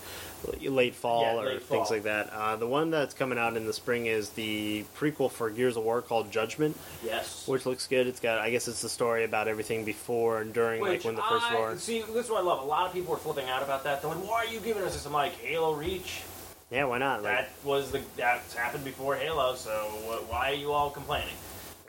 [0.63, 1.97] late fall Yeah, or late things fall.
[1.97, 2.31] like that.
[2.33, 5.85] Uh, the one that's coming out in the spring is the prequel for Gears of
[5.85, 7.47] War called Judgment, Yes.
[7.47, 8.07] which looks good.
[8.07, 11.23] It's got, I guess, it's the story about everything before and during, like when the
[11.23, 11.77] first I, war.
[11.77, 12.63] See, this is what I love.
[12.63, 14.01] A lot of people were flipping out about that.
[14.01, 16.23] They're like, "Why are you giving us this?" I'm like, "Halo Reach.
[16.71, 17.23] Yeah, why not?
[17.23, 19.55] Like, That was the that's happened before Halo.
[19.55, 21.35] So wh- why are you all complaining?"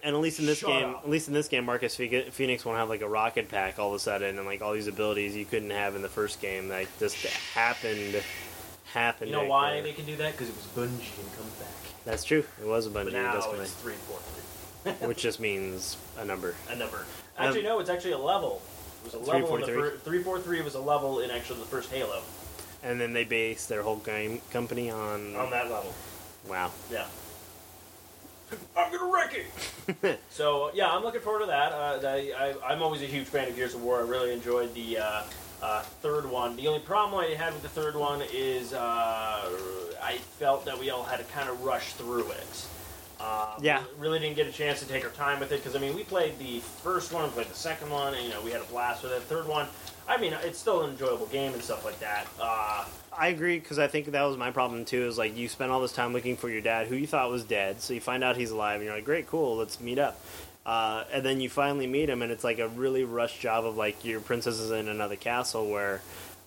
[0.03, 1.03] And at least in this Shut game, up.
[1.03, 3.95] at least in this game, Marcus Phoenix won't have like a rocket pack all of
[3.95, 6.69] a sudden, and like all these abilities you couldn't have in the first game.
[6.69, 7.15] Like just
[7.53, 8.21] happened,
[8.93, 9.31] happened.
[9.31, 9.83] You know why there.
[9.83, 10.33] they can do that?
[10.33, 11.73] Because it was Bungie and come back.
[12.05, 12.45] That's true.
[12.61, 15.07] It was a But Bungie now Destiny, it's three, four, three.
[15.07, 16.53] which just means a number.
[16.69, 17.05] a number.
[17.37, 18.61] Um, actually, no, it's actually a level.
[19.05, 19.89] It was a level in the 343?
[19.89, 22.21] fir- three four three was a level in actually the first Halo
[22.83, 25.35] And then they base their whole game company on.
[25.35, 25.93] on that level.
[26.47, 26.71] Wow.
[26.91, 27.05] Yeah.
[28.77, 30.19] I'm gonna wreck it.
[30.29, 31.73] so yeah, I'm looking forward to that.
[31.73, 32.31] Uh, I,
[32.63, 33.99] I, I'm always a huge fan of Gears of War.
[33.99, 35.23] I really enjoyed the uh,
[35.61, 36.55] uh, third one.
[36.55, 38.77] The only problem I had with the third one is uh,
[40.01, 42.67] I felt that we all had to kind of rush through it.
[43.19, 43.83] Uh, Yeah.
[43.97, 46.03] Really didn't get a chance to take our time with it because I mean we
[46.03, 49.03] played the first one, played the second one, and you know we had a blast
[49.03, 49.21] with it.
[49.23, 49.67] Third one,
[50.07, 52.27] I mean it's still an enjoyable game and stuff like that.
[52.39, 55.05] Uh, I agree because I think that was my problem too.
[55.07, 57.43] Is like you spent all this time looking for your dad, who you thought was
[57.43, 57.81] dead.
[57.81, 60.19] So you find out he's alive, and you're like, "Great, cool, let's meet up."
[60.65, 63.75] Uh, and then you finally meet him, and it's like a really rushed job of
[63.77, 66.01] like your princess is in another castle where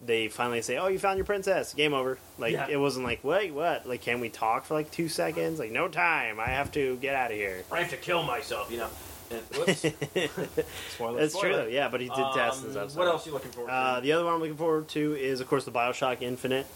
[0.04, 1.74] they finally say, "Oh, you found your princess.
[1.74, 2.68] Game over." Like Yeah.
[2.68, 3.86] it wasn't like, "Wait, what?
[3.88, 6.38] Like, can we talk for like two seconds?" Like, no time.
[6.38, 7.64] I have to get out of here.
[7.72, 8.88] I have to kill myself, you know.
[9.30, 9.82] Whoops.
[10.98, 11.88] That's true, yeah.
[11.88, 12.96] But he did test Um, and stuff.
[12.96, 13.74] What else are you looking forward to?
[13.74, 16.66] Uh, the other one I'm looking forward to is, of course, the Bioshock Infinite,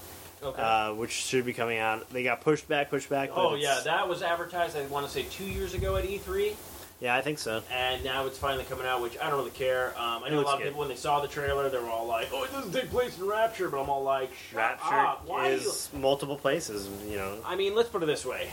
[0.43, 0.63] okay.
[0.63, 2.09] uh, which should be coming out.
[2.11, 3.31] They got pushed back, pushed back.
[3.31, 4.77] but oh it's- yeah, that was advertised.
[4.77, 6.55] I want to say two years ago at E3,
[7.01, 7.61] yeah, I think so.
[7.73, 9.03] and now it's finally coming out.
[9.03, 9.89] Which I don't really care.
[9.99, 10.65] Um, I know a looks lot of good.
[10.69, 13.19] people when they saw the trailer, they were all like, "Oh, it doesn't take place
[13.19, 15.25] in Rapture," but I'm all like, "Shut Rapture up!
[15.27, 17.37] Why?" are you-" is multiple places, you know.
[17.45, 18.49] I mean, let's put it this way: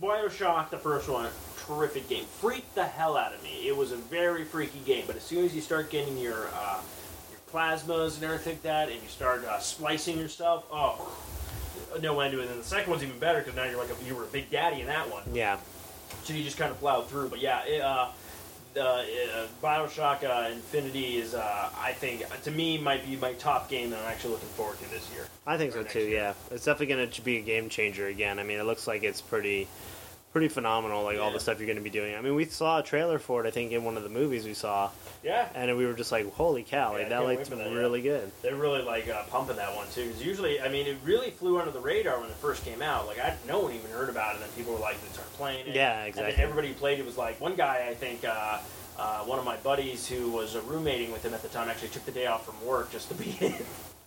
[0.00, 1.28] Bioshock, the first one,
[1.70, 2.24] terrific game.
[2.24, 3.66] Freaked the hell out of me.
[3.66, 5.04] It was a very freaky game.
[5.06, 6.80] But as soon as you start getting your uh,
[7.30, 11.16] your plasmids and everything like that, and you start uh, splicing yourself, oh,
[12.00, 12.42] no end to it.
[12.42, 14.28] And then the second one's even better because now you're like a, you were a
[14.28, 15.22] big daddy in that one.
[15.32, 15.58] Yeah,
[16.24, 17.28] So you just kind of plowed through.
[17.28, 18.08] But yeah, it, uh,
[18.76, 19.02] uh, uh,
[19.62, 23.98] Bioshock uh, Infinity is, uh, I think, to me, might be my top game that
[24.00, 25.26] I'm actually looking forward to this year.
[25.46, 26.00] I think so too.
[26.00, 26.10] year.
[26.10, 28.38] Yeah, it's definitely going to be a game changer again.
[28.38, 29.66] I mean, it looks like it's pretty,
[30.32, 31.02] pretty phenomenal.
[31.02, 32.14] Like all the stuff you're going to be doing.
[32.14, 33.48] I mean, we saw a trailer for it.
[33.48, 34.90] I think in one of the movies we saw,
[35.22, 35.48] Yeah.
[35.54, 37.68] and we were just like, "Holy cow!" Like that wait looked yeah.
[37.74, 38.30] really good.
[38.42, 40.06] They're really like uh, pumping that one too.
[40.06, 43.06] Because usually, I mean, it really flew under the radar when it first came out.
[43.06, 45.32] Like, I no one even heard about it, and then people were like, they started
[45.34, 45.74] playing it.
[45.74, 46.42] Yeah, And exactly.
[46.42, 48.58] everybody who played it was like, one guy, I think, uh,
[48.98, 52.04] uh, one of my buddies who was roommating with him at the time actually took
[52.04, 53.54] the day off from work just to be in.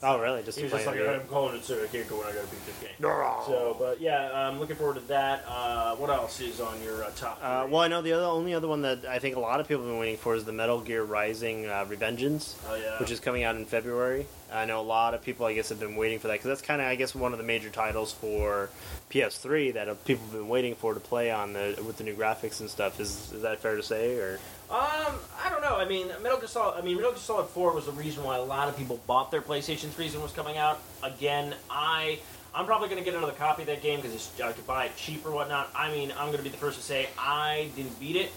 [0.04, 0.44] Oh, really?
[0.44, 1.08] Just he was just like, it.
[1.08, 2.90] I'm calling it, can't go when I gotta beat this game.
[3.00, 5.46] So, but yeah, I'm looking forward to that.
[5.48, 7.40] Uh, what else is on your uh, top?
[7.42, 9.68] Uh, well, I know the other, only other one that I think a lot of
[9.68, 12.56] people have been waiting for is the Metal Gear Rising uh, Revengeance.
[12.70, 14.26] oh yeah, which is coming out in February.
[14.54, 16.62] I know a lot of people, I guess, have been waiting for that because that's
[16.62, 18.70] kind of, I guess, one of the major titles for
[19.10, 22.14] PS3 that uh, people have been waiting for to play on the with the new
[22.16, 23.00] graphics and stuff.
[23.00, 24.16] Is is that fair to say?
[24.18, 24.40] Or
[24.70, 25.78] Um, I know.
[25.78, 26.78] I mean, Metal Gear Solid.
[26.78, 29.32] I mean, Metal Gear Solid Four was the reason why a lot of people bought
[29.32, 30.80] their PlayStation 3s when it was coming out.
[31.02, 32.20] Again, I
[32.56, 34.96] I'm probably going to get another copy of that game because I could buy it
[34.96, 35.72] cheap or whatnot.
[35.76, 38.32] I mean, I'm going to be the first to say I didn't beat it.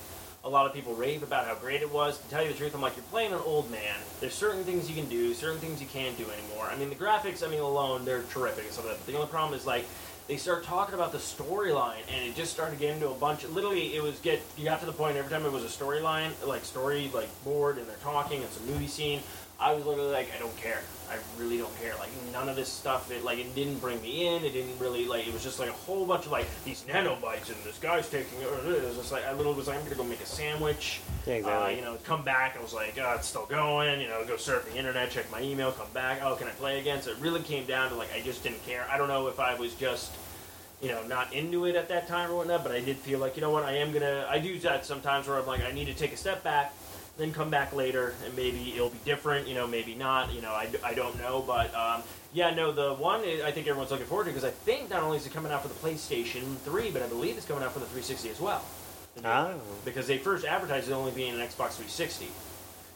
[0.44, 2.18] A lot of people rave about how great it was.
[2.18, 3.96] To tell you the truth, I'm like, you're playing an old man.
[4.20, 6.66] There's certain things you can do, certain things you can't do anymore.
[6.70, 9.04] I mean, the graphics, I mean, alone, they're terrific and stuff like that.
[9.04, 9.84] But the only problem is, like,
[10.28, 13.44] they start talking about the storyline, and it just started getting into a bunch.
[13.44, 15.84] Of, literally, it was get you got to the point every time it was a
[15.84, 18.42] storyline, like story, like board, and they're talking.
[18.42, 19.20] It's a movie scene.
[19.58, 20.80] I was literally like, I don't care.
[21.10, 21.94] I really don't care.
[21.98, 23.10] Like none of this stuff.
[23.10, 24.44] It like it didn't bring me in.
[24.44, 25.26] It didn't really like.
[25.26, 28.40] It was just like a whole bunch of like these nanobites, and this guy's taking.
[28.40, 31.00] It it was just like I literally was like, I'm gonna go make a sandwich.
[31.26, 31.74] Yeah, exactly.
[31.74, 32.56] Uh, you know, come back.
[32.58, 34.00] I was like, oh, it's still going.
[34.00, 36.20] You know, go surf the internet, check my email, come back.
[36.22, 37.00] Oh, can I play again?
[37.00, 38.86] So it really came down to like I just didn't care.
[38.90, 40.12] I don't know if I was just
[40.82, 43.34] you know, not into it at that time or whatnot, but I did feel like,
[43.34, 45.86] you know what, I am gonna, I do that sometimes where I'm like, I need
[45.86, 46.74] to take a step back,
[47.16, 50.50] then come back later, and maybe it'll be different, you know, maybe not, you know,
[50.50, 52.02] I, I don't know, but, um,
[52.34, 55.02] yeah, no, the one I I think everyone's looking forward to, because I think not
[55.02, 57.72] only is it coming out for the PlayStation 3, but I believe it's coming out
[57.72, 58.62] for the 360 as well.
[59.24, 59.54] Oh.
[59.84, 62.26] Because they first advertised it only being an Xbox 360.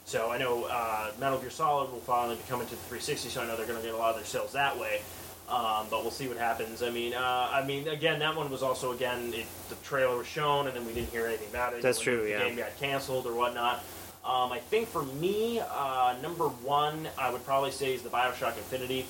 [0.05, 3.41] So I know uh, Metal Gear Solid will finally be coming to the 360, so
[3.41, 5.01] I know they're going to get a lot of their sales that way.
[5.49, 6.83] Um, but we'll see what happens.
[6.83, 10.27] I mean, uh, I mean, again, that one was also again it, the trailer was
[10.27, 11.83] shown, and then we didn't hear anything about it.
[11.83, 12.45] That's true, The yeah.
[12.45, 13.83] game got canceled or whatnot.
[14.25, 18.57] Um, I think for me, uh, number one, I would probably say is the Bioshock
[18.59, 19.07] Infinity.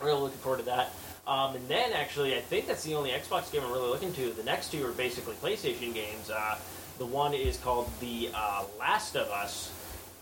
[0.00, 0.92] Really looking forward to that.
[1.26, 4.30] Um, and then actually, I think that's the only Xbox game I'm really looking to.
[4.30, 6.30] The next two are basically PlayStation games.
[6.30, 6.56] Uh,
[6.98, 9.72] the one is called The uh, Last of Us,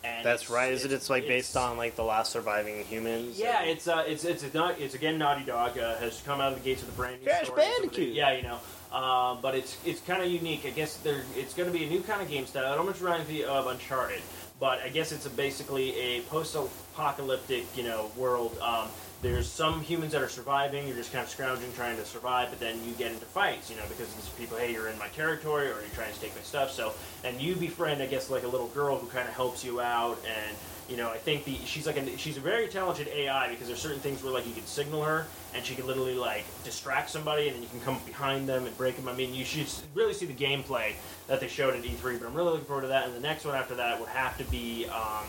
[0.02, 0.72] And That's it's- right.
[0.72, 0.92] Is it?
[0.92, 3.38] It's like based on like the last surviving humans.
[3.38, 6.40] Yeah, and- it's uh, it's it's a not, it's again Naughty Dog uh, has come
[6.40, 7.62] out of the gates with a brand new Crash story.
[7.64, 8.14] and some of the- Bandicoot.
[8.16, 8.58] Yeah, you know,
[8.94, 10.64] uh, but it's it's kind of unique.
[10.64, 12.72] I guess there it's going to be a new kind of game style.
[12.72, 14.22] It almost reminds me of Uncharted,
[14.60, 18.56] but I guess it's a, basically a post-apocalyptic you know world.
[18.62, 18.88] Um,
[19.20, 20.86] there's some humans that are surviving.
[20.86, 23.76] You're just kind of scrounging, trying to survive, but then you get into fights, you
[23.76, 26.42] know, because these people, hey, you're in my territory, or you're trying to take my
[26.42, 26.70] stuff.
[26.70, 26.92] So,
[27.24, 30.18] and you befriend, I guess, like a little girl who kind of helps you out,
[30.26, 30.56] and
[30.88, 33.80] you know, I think the she's like a, she's a very talented AI because there's
[33.80, 37.48] certain things where like you can signal her, and she can literally like distract somebody,
[37.48, 39.08] and then you can come behind them and break them.
[39.08, 40.92] I mean, you should really see the gameplay
[41.26, 43.06] that they showed at E3, but I'm really looking forward to that.
[43.06, 45.24] And the next one after that would have to be, um,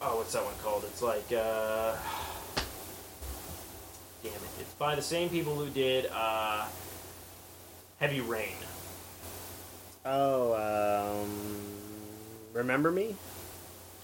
[0.00, 0.84] oh, what's that one called?
[0.84, 1.32] It's like.
[1.32, 1.96] Uh,
[4.24, 4.40] damn it.
[4.58, 6.64] It's by the same people who did uh,
[7.98, 8.56] Heavy Rain.
[10.06, 11.30] Oh, um,
[12.54, 13.14] remember me,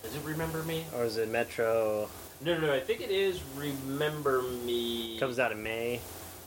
[0.03, 0.85] Does it Remember Me?
[0.97, 2.09] or is it Metro?
[2.43, 2.75] No, no, no.
[2.75, 5.19] I think it is Remember Me.
[5.19, 6.01] Comes out in May.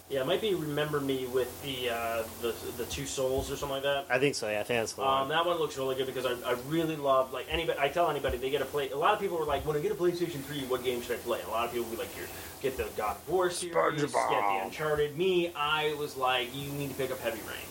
[0.10, 3.76] Yeah, it might be Remember Me with the uh, the the two souls or something
[3.76, 4.06] like that.
[4.10, 4.50] I think so.
[4.50, 5.30] Yeah, I think that's the Um, one.
[5.30, 7.80] that one looks really good because I, I really love like anybody.
[7.80, 8.90] I tell anybody they get a play.
[8.90, 11.14] A lot of people were like, when I get a PlayStation Three, what game should
[11.16, 11.40] I play?
[11.40, 12.28] And a lot of people would be like, here,
[12.62, 15.18] get the God of War series, get the Uncharted.
[15.18, 17.66] Me, I was like, you need to pick up Heavy Rain.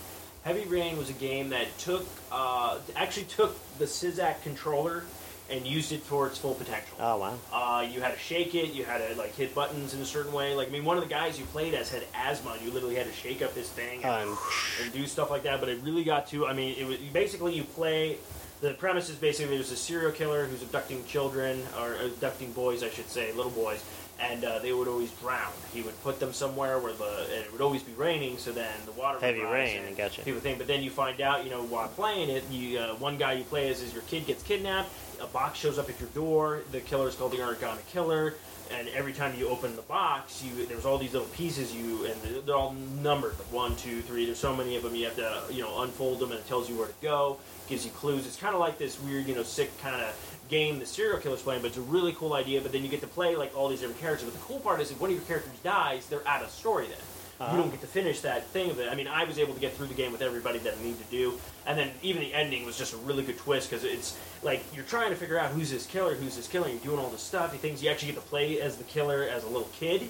[0.44, 5.04] Heavy Rain was a game that took uh, actually took the Sixaxis controller
[5.50, 6.96] and used it for its full potential.
[7.00, 7.38] oh wow.
[7.52, 8.72] Uh, you had to shake it.
[8.72, 10.54] You had to like hit buttons in a certain way.
[10.54, 12.52] Like I mean, one of the guys you played as had asthma.
[12.52, 14.38] and You literally had to shake up this thing and, Um,
[14.82, 15.60] and do stuff like that.
[15.60, 16.46] But it really got to.
[16.46, 18.16] I mean, it was basically you play.
[18.60, 22.90] The premise is basically there's a serial killer who's abducting children or abducting boys, I
[22.90, 23.82] should say, little boys,
[24.30, 25.52] and uh, they would always drown.
[25.74, 28.72] He would put them somewhere where the and it would always be raining, so then
[28.86, 30.22] the water would Heavy rise rain, and gotcha.
[30.22, 33.16] People think, but then you find out, you know, while playing it, you uh, one
[33.18, 34.90] guy you play as is your kid gets kidnapped.
[35.20, 36.62] A box shows up at your door.
[36.72, 38.34] The killer is called the Origami Killer,
[38.72, 42.20] and every time you open the box, you there's all these little pieces you and
[42.22, 44.26] they're- they're all numbered, like one, two, three.
[44.26, 44.94] There's so many of them.
[44.94, 47.84] You have to you know unfold them, and it tells you where to go, gives
[47.84, 48.26] you clues.
[48.26, 51.42] It's kind of like this weird, you know, sick kind of game the serial killer's
[51.42, 52.60] playing, but it's a really cool idea.
[52.60, 54.28] But then you get to play like all these different characters.
[54.28, 56.86] But the cool part is if one of your characters dies, they're out of story
[56.86, 56.98] then
[57.40, 57.56] Uh-huh.
[57.56, 58.88] you don't get to finish that thing of it.
[58.92, 60.98] I mean, I was able to get through the game with everybody that I need
[60.98, 64.16] to do, and then even the ending was just a really good twist because it's
[64.42, 66.68] like you're trying to figure out who's this killer, who's this killer.
[66.68, 67.52] You're doing all this stuff.
[67.52, 70.02] You things you actually get to play as the killer as a little kid,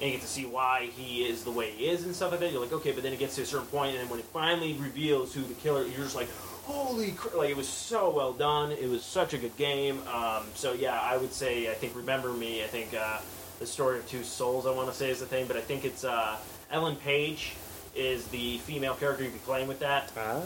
[0.00, 2.40] and you get to see why he is the way he is and stuff like
[2.40, 2.50] that.
[2.52, 4.26] You're like, okay, but then it gets to a certain point, and then when it
[4.26, 6.28] finally reveals who the killer, you're just like.
[6.66, 8.72] Holy cr- like it was so well done.
[8.72, 10.02] It was such a good game.
[10.12, 12.64] Um, so yeah, I would say I think Remember Me.
[12.64, 13.18] I think uh,
[13.60, 14.66] the story of two souls.
[14.66, 16.36] I want to say is the thing, but I think it's uh,
[16.72, 17.52] Ellen Page
[17.94, 20.10] is the female character you'd be playing with that.
[20.16, 20.42] Ah.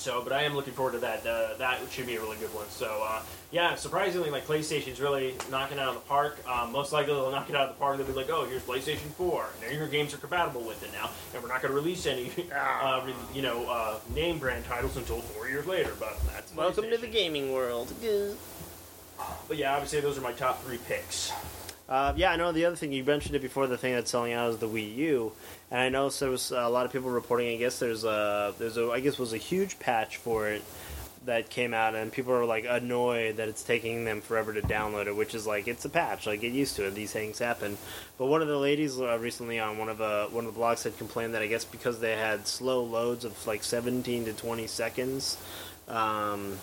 [0.00, 1.26] So, but I am looking forward to that.
[1.26, 2.66] Uh, that should be a really good one.
[2.70, 6.38] So, uh, yeah, surprisingly, like PlayStation's really knocking it out of the park.
[6.48, 7.98] Um, most likely, they'll knock it out of the park.
[7.98, 9.46] They'll be like, "Oh, here's PlayStation 4.
[9.60, 12.30] Now your games are compatible with it now, and we're not going to release any,
[12.54, 16.88] uh, re- you know, uh, name brand titles until four years later." But that's Welcome
[16.88, 17.92] to the gaming world.
[19.48, 21.30] But yeah, obviously, those are my top three picks.
[21.90, 23.66] Uh, yeah, I know the other thing you mentioned it before.
[23.66, 25.32] The thing that's selling out is the Wii U,
[25.72, 27.52] and I know there was a lot of people reporting.
[27.52, 30.62] I guess there's a there's a I guess was a huge patch for it
[31.24, 35.08] that came out, and people are like annoyed that it's taking them forever to download
[35.08, 35.16] it.
[35.16, 36.94] Which is like it's a patch, like get used to it.
[36.94, 37.76] These things happen.
[38.18, 40.84] But one of the ladies uh, recently on one of uh, one of the blogs
[40.84, 44.68] had complained that I guess because they had slow loads of like 17 to 20
[44.68, 45.38] seconds.
[45.88, 46.56] Um,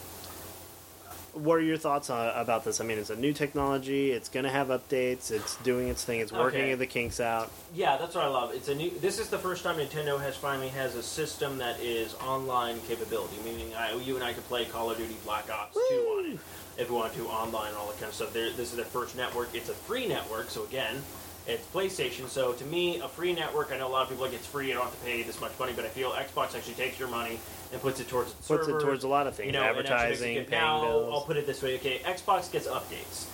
[1.38, 2.82] what are your thoughts on, about this?
[2.82, 4.12] I mean, it's a new technology.
[4.12, 5.32] It's going to have updates.
[5.32, 6.19] It's doing its thing.
[6.19, 6.76] It's working Okay.
[6.76, 7.52] the kinks out.
[7.73, 8.54] Yeah, that's what I love.
[8.54, 8.91] It's a new.
[9.00, 13.38] This is the first time Nintendo has finally has a system that is online capability,
[13.43, 16.39] meaning I, you and I could play Call of Duty Black Ops Two on it
[16.78, 18.34] if we want to online and all that kind of stuff.
[18.34, 19.50] They're, this is their first network.
[19.54, 21.02] It's a free network, so again,
[21.47, 22.27] it's PlayStation.
[22.27, 23.71] So to me, a free network.
[23.71, 24.71] I know a lot of people like it's free.
[24.71, 27.07] I don't have to pay this much money, but I feel Xbox actually takes your
[27.07, 27.39] money
[27.71, 29.47] and puts it towards Puts servers, it towards a lot of things.
[29.47, 31.13] you know, and actually makes it Advertising, paying now, bills.
[31.13, 31.75] I'll put it this way.
[31.75, 33.27] Okay, Xbox gets updates.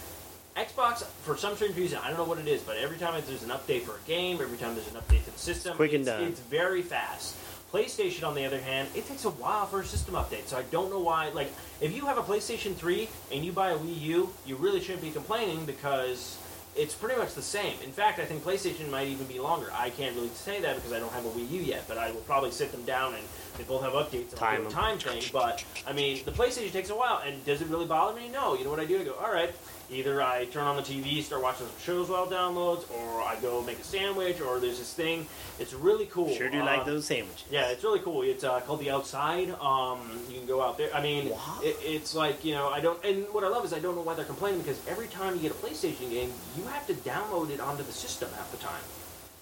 [0.55, 3.41] Xbox, for some strange reason, I don't know what it is, but every time there's
[3.41, 6.01] an update for a game, every time there's an update to the system, quick and
[6.01, 6.23] it's, done.
[6.23, 7.35] it's very fast.
[7.73, 10.61] PlayStation, on the other hand, it takes a while for a system update, so I
[10.69, 11.29] don't know why.
[11.29, 14.79] Like, if you have a PlayStation 3 and you buy a Wii U, you really
[14.79, 16.37] shouldn't be complaining because
[16.75, 17.75] it's pretty much the same.
[17.83, 19.71] In fact, I think PlayStation might even be longer.
[19.73, 22.11] I can't really say that because I don't have a Wii U yet, but I
[22.11, 23.23] will probably sit them down and
[23.57, 25.21] they both have updates and Time time thing.
[25.31, 28.29] But I mean, the PlayStation takes a while, and does it really bother me?
[28.29, 28.55] No.
[28.57, 28.99] You know what I do?
[28.99, 29.53] I go, all right.
[29.91, 33.35] Either I turn on the TV, start watching some shows while it downloads, or I
[33.41, 35.27] go make a sandwich, or there's this thing.
[35.59, 36.33] It's really cool.
[36.33, 37.43] Sure do Uh, like those sandwiches.
[37.51, 38.23] yeah, it's really cool.
[38.23, 39.51] It's uh, called the Outside.
[39.61, 40.89] Um, you can go out there.
[40.95, 41.27] I mean,
[41.61, 43.03] it, it's like you know, I don't.
[43.05, 45.41] And what I love is I don't know why they're complaining because every time you
[45.41, 48.81] get a PlayStation game, you have to download it onto the system half the time.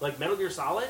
[0.00, 0.88] Like Metal Gear Solid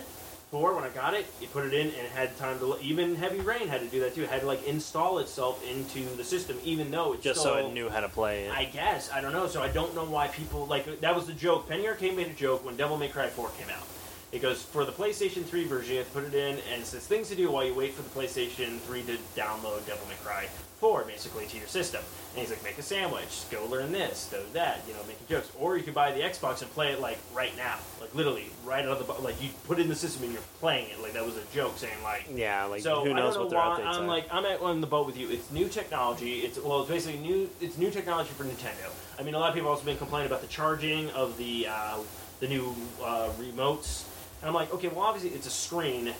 [0.53, 2.77] Four, when I got it, you put it in and it had time to.
[2.83, 4.25] Even Heavy Rain had to do that too.
[4.25, 7.67] It had to like install itself into the system, even though it's Just still, so
[7.69, 8.53] it knew how to play it.
[8.53, 9.47] I guess I don't know.
[9.47, 11.71] So I don't know why people like that was the joke.
[11.71, 13.87] Penny Arcade made a joke when Devil May Cry 4 came out.
[14.31, 16.87] It goes for the PlayStation 3 version, you have to put it in, and it
[16.87, 20.17] says things to do while you wait for the PlayStation 3 to download Devil May
[20.23, 20.49] Cry
[20.83, 22.03] 4, basically, to your system.
[22.33, 25.49] And he's like, make a sandwich, go learn this, do that, you know, making jokes.
[25.57, 28.85] Or you could buy the Xbox and play it like right now, like literally right
[28.85, 31.01] out of the like you put it in the system and you're playing it.
[31.01, 33.53] Like that was a joke saying like yeah, like so who knows I don't what
[33.53, 34.07] know their updates I'm are.
[34.09, 35.31] like I'm at on the boat with you.
[35.31, 36.41] It's new technology.
[36.41, 37.49] It's well, it's basically new.
[37.61, 38.91] It's new technology for Nintendo.
[39.21, 41.69] I mean, a lot of people have also been complaining about the charging of the
[41.71, 41.99] uh,
[42.41, 44.05] the new uh, remotes.
[44.41, 46.13] And I'm like, okay, well, obviously it's a screen.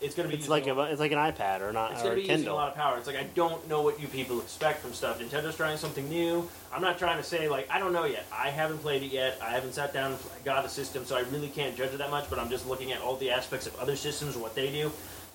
[0.00, 2.16] It's going to be it's like a, it's like an iPad or not it's going
[2.16, 2.98] to be using a lot of power.
[2.98, 5.18] It's like I don't know what you people expect from stuff.
[5.18, 6.48] Nintendo's trying something new.
[6.72, 8.24] I'm not trying to say like I don't know yet.
[8.32, 9.38] I haven't played it yet.
[9.42, 12.10] I haven't sat down and got a system, so I really can't judge it that
[12.10, 12.30] much.
[12.30, 14.92] But I'm just looking at all the aspects of other systems what they do.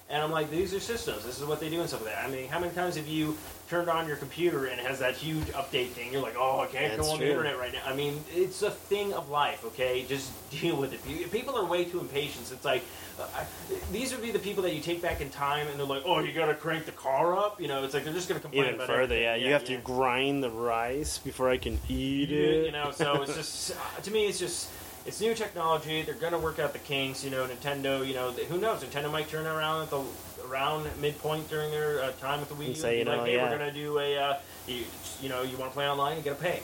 [0.10, 1.26] And I'm like, these are systems.
[1.26, 2.26] This is what they do and stuff like that.
[2.26, 3.38] I mean, how many times have you
[3.74, 6.14] turned on your computer and it has that huge update thing?
[6.14, 7.26] You're like, oh, I can't That's go on true.
[7.26, 7.82] the internet right now.
[7.86, 9.66] I mean, it's a thing of life.
[9.66, 11.32] Okay, just deal with it.
[11.32, 12.52] People are way too impatient.
[12.52, 12.84] It's like
[13.20, 13.46] uh, I,
[13.92, 16.20] these would be the people that you take back in time, and they're like, oh,
[16.20, 17.60] you gotta crank the car up.
[17.60, 19.24] You know, it's like they're just gonna complain Even about further, everything.
[19.24, 22.68] yeah, you have to grind the rice before I can eat it.
[22.68, 24.70] You know, so it's just uh, to me, it's just
[25.08, 26.04] it's new technology.
[26.04, 27.24] They're gonna work out the kinks.
[27.24, 28.06] You know, Nintendo.
[28.06, 28.84] You know, who knows?
[28.84, 30.04] Nintendo might turn around at the
[30.50, 33.44] around midpoint during their uh, time with the Wii U you know, like, hey, yeah.
[33.50, 34.84] we're gonna do a uh, you,
[35.22, 36.62] you know, you want to play online, you gotta pay.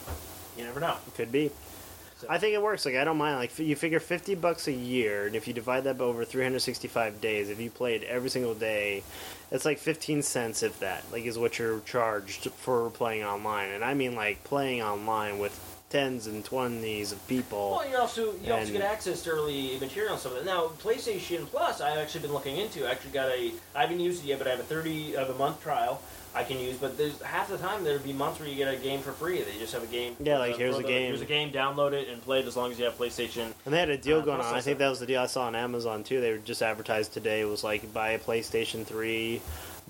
[0.58, 0.96] You never know.
[1.16, 1.52] Could be.
[2.18, 2.86] So- I think it works.
[2.86, 3.38] Like I don't mind.
[3.38, 6.44] Like you figure fifty bucks a year, and if you divide that by over three
[6.44, 9.04] hundred sixty-five days, if you played every single day,
[9.52, 11.06] it's like fifteen cents, if that.
[11.14, 15.79] Like is what you're charged for playing online, and I mean like playing online with
[15.90, 17.72] tens and twenties of people.
[17.80, 20.34] Well, you also you also get access to early material and stuff.
[20.34, 20.50] like that.
[20.52, 22.88] Now, PlayStation Plus, I've actually been looking into.
[22.88, 23.52] I actually got a.
[23.76, 26.02] I haven't used it yet, but I have a thirty of a month trial
[26.36, 26.78] I can use.
[26.78, 29.42] But there's half the time there'd be months where you get a game for free.
[29.42, 30.16] They just have a game.
[30.20, 31.08] Yeah, like, the- here's a the- game.
[31.08, 31.52] Here's a game.
[31.52, 33.52] Download it and play it as long as you have PlayStation.
[33.66, 34.54] And they had a deal Uh, going on.
[34.54, 36.22] I think that was the deal I saw on Amazon too.
[36.22, 37.42] They were just advertised today.
[37.42, 39.42] It was like buy a PlayStation Three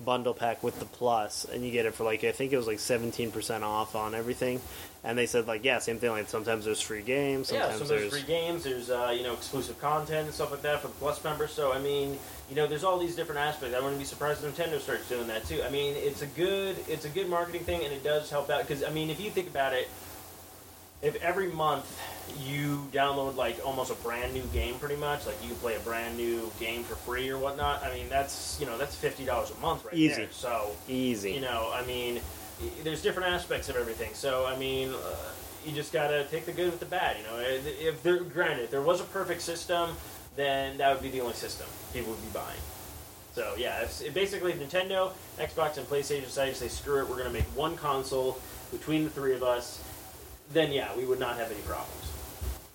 [0.02, 2.66] bundle pack with the Plus, and you get it for like I think it was
[2.66, 4.62] like seventeen percent off on everything.
[5.02, 6.10] And they said like yeah, same thing.
[6.10, 8.64] Like sometimes there's free games, yeah, sometimes there's, there's free games.
[8.64, 11.52] There's uh, you know exclusive content and stuff like that for the Plus members.
[11.52, 12.18] So I mean,
[12.50, 13.74] you know, there's all these different aspects.
[13.74, 15.62] I wouldn't be surprised if Nintendo starts doing that too.
[15.62, 18.66] I mean, it's a good it's a good marketing thing, and it does help out
[18.66, 19.88] because I mean, if you think about it,
[21.02, 21.98] if every month
[22.38, 25.80] you download like almost a brand new game, pretty much like you can play a
[25.80, 27.82] brand new game for free or whatnot.
[27.82, 30.14] I mean, that's you know that's fifty dollars a month right Easy.
[30.14, 30.28] there.
[30.30, 31.32] So easy.
[31.32, 32.20] you know, I mean,
[32.84, 34.12] there's different aspects of everything.
[34.14, 35.16] So, I mean, uh,
[35.64, 37.16] you just gotta take the good with the bad.
[37.18, 39.90] You know, if there, granted, if there was a perfect system,
[40.36, 42.58] then that would be the only system people would be buying.
[43.34, 47.44] So yeah, basically Nintendo, Xbox, and PlayStation decided to say screw it, we're gonna make
[47.56, 48.40] one console
[48.72, 49.82] between the three of us.
[50.52, 52.10] Then yeah, we would not have any problems.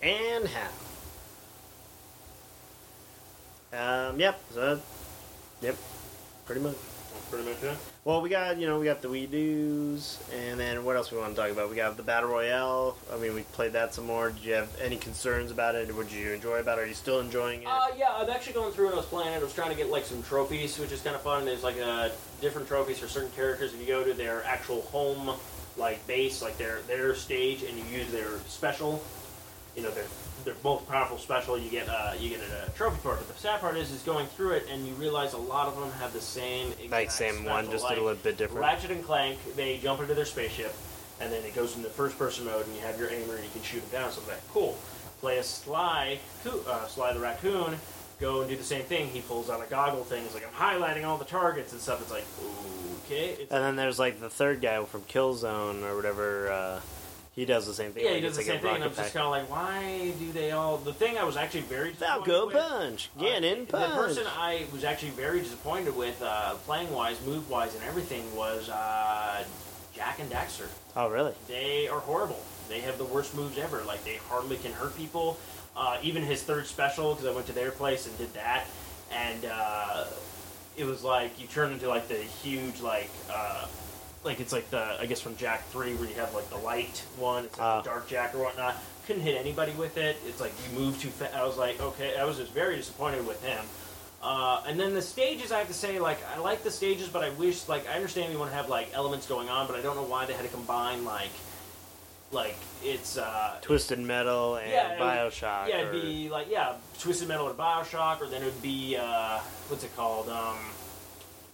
[0.02, 0.70] and how?
[4.10, 4.40] Um, yep.
[4.54, 4.80] So,
[5.62, 5.76] yep.
[6.46, 6.76] Pretty much.
[7.14, 7.78] That's pretty much it.
[8.06, 11.18] Well, we got you know we got the Wii Do's, and then what else we
[11.18, 11.72] want to talk about?
[11.72, 12.96] We got the Battle Royale.
[13.12, 14.30] I mean, we played that some more.
[14.30, 15.94] Did you have any concerns about it?
[15.96, 16.84] What did you enjoy about it?
[16.84, 17.68] Are you still enjoying it?
[17.68, 19.38] Uh, yeah, I'm actually going through and I was playing it.
[19.38, 21.46] I was trying to get like some trophies, which is kind of fun.
[21.46, 22.10] There's like uh,
[22.42, 23.74] different trophies for certain characters.
[23.74, 25.36] If you go to their actual home,
[25.76, 29.04] like base, like their their stage, and you use their special,
[29.76, 30.06] you know, their
[30.46, 33.18] their most powerful special, you get uh, you get a trophy for it.
[33.18, 35.78] But the sad part is, is going through it and you realize a lot of
[35.78, 38.62] them have the same exact like same one, just like, a little bit different.
[38.62, 40.74] Ratchet and Clank, they jump into their spaceship,
[41.20, 43.50] and then it goes into first person mode, and you have your aimer, and you
[43.52, 44.12] can shoot them down.
[44.12, 44.78] So that cool.
[45.22, 47.78] Play a Sly, uh, Sly the Raccoon,
[48.20, 49.08] go and do the same thing.
[49.08, 50.24] He pulls out a goggle thing.
[50.24, 52.02] He's like, I'm highlighting all the targets and stuff.
[52.02, 52.26] It's like,
[53.06, 53.42] okay.
[53.42, 56.52] It's, And then there's like the third guy from Killzone or whatever.
[56.52, 56.80] Uh,
[57.36, 58.06] he does the same thing.
[58.06, 58.76] yeah, he does the same thing.
[58.76, 60.78] And I'm just kind of like, why do they all?
[60.78, 63.70] The thing I was actually very disappointed Falco with, punch, get uh, punch.
[63.70, 68.24] The person I was actually very disappointed with, uh, playing wise, move wise, and everything
[68.36, 69.44] was uh,
[69.94, 70.68] Jak and Daxter.
[70.96, 71.34] oh, really?
[71.50, 72.42] They are horrible.
[72.70, 73.84] they have the worst moves ever.
[73.84, 75.38] Like they hardly can hurt people.
[75.76, 78.66] Uh, even his third special, because I went to their place and did that,
[79.12, 80.06] and uh,
[80.78, 83.10] it was like you turn into like the huge like.
[84.26, 86.58] Uh, like it's like the I guess from Jak three where you have like the
[86.58, 87.82] light one, it's like Ah.
[87.82, 88.76] the dark Jak or whatnot.
[89.08, 90.18] Couldn't hit anybody with it.
[90.28, 91.36] It's like you move too fast.
[91.36, 93.64] I was like, okay, I was just very disappointed with him.
[94.24, 97.24] Uh, and then the stages, I have to say, like I like the stages, but
[97.24, 99.82] I wish, like, I understand we want to have like elements going on, but I
[99.82, 101.30] don't know why they had to combine like,
[102.32, 105.68] like it's uh, Twisted Metal and Yeah, it would- Bioshock.
[105.68, 108.98] yeah, it'd or- be like yeah, Twisted Metal and Bioshock, or then it would be
[109.00, 110.28] uh, what's it called?
[110.30, 110.58] Um,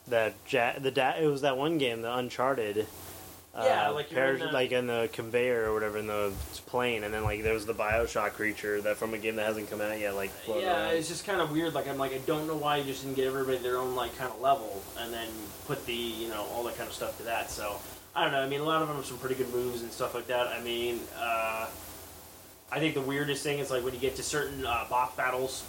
[0.07, 2.87] that ja- the da- it was that one game, the Uncharted.
[3.53, 6.31] Uh, Yeah, like in the- like in the conveyor or whatever in the
[6.67, 9.69] plane, and then like there was the Bioshock creature that from a game that hasn't
[9.69, 10.15] come out yet.
[10.15, 10.95] Like yeah, around.
[10.95, 11.73] it's just kind of weird.
[11.73, 14.17] Like I'm like I don't know why you just didn't get everybody their own like
[14.17, 15.27] kind of level, and then
[15.67, 17.51] put the you know all that kind of stuff to that.
[17.51, 17.75] So
[18.15, 18.41] I don't know.
[18.41, 20.47] I mean, a lot of them have some pretty good moves and stuff like that.
[20.47, 21.67] I mean, uh,
[22.71, 25.65] I think the weirdest thing is like when you get to certain uh, boss battles,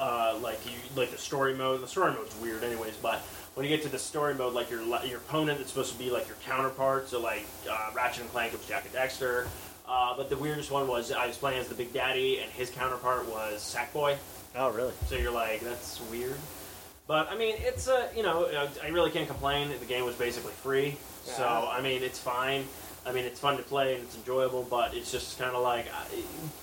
[0.00, 1.82] uh, like you like the story mode.
[1.82, 2.96] The story mode's weird, anyways.
[2.96, 3.20] But
[3.54, 6.10] when you get to the story mode, like your your opponent is supposed to be
[6.10, 7.08] like your counterpart.
[7.08, 9.46] So like uh, Ratchet and Clank was Jak and Daxter.
[9.86, 12.70] Uh, but the weirdest one was I was playing as the Big Daddy, and his
[12.70, 14.16] counterpart was Sackboy.
[14.56, 14.92] oh really?
[15.06, 16.38] So you're like, that's weird.
[17.06, 18.48] But I mean, it's a you know,
[18.82, 19.68] I really can't complain.
[19.78, 22.64] The game was basically free, so I mean, it's fine.
[23.04, 25.86] I mean, it's fun to play and it's enjoyable, but it's just kind of like,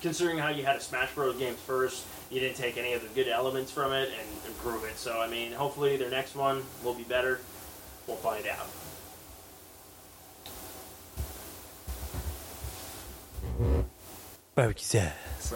[0.00, 1.36] considering how you had a Smash Bros.
[1.36, 4.98] game first, you didn't take any of the good elements from it and improve it.
[4.98, 7.40] So I mean, hopefully their next one will be better.
[8.06, 8.68] We'll find out.
[14.54, 15.54] Barbecue sauce.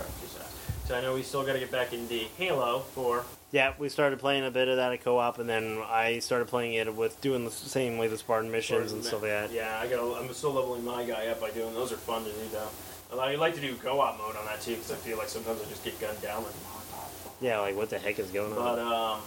[0.86, 4.18] So I know we still got to get back into Halo for Yeah, we started
[4.18, 7.44] playing a bit of that at co-op, and then I started playing it with doing
[7.44, 9.52] the same way the Spartan missions and stuff like that.
[9.52, 10.00] Yeah, I got.
[10.20, 11.92] I'm still leveling my guy up by doing those.
[11.92, 12.68] Are fun to do though.
[13.20, 15.68] I like to do co-op mode on that too because I feel like sometimes I
[15.68, 16.44] just get gunned down.
[16.44, 16.52] Like,
[17.40, 18.58] Yeah, like what the heck is going on?
[18.58, 19.20] but um,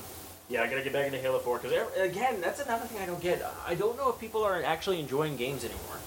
[0.50, 3.22] yeah, I gotta get back into Halo 4 because again, that's another thing I don't
[3.22, 3.42] get.
[3.68, 5.98] I don't know if people are actually enjoying games anymore.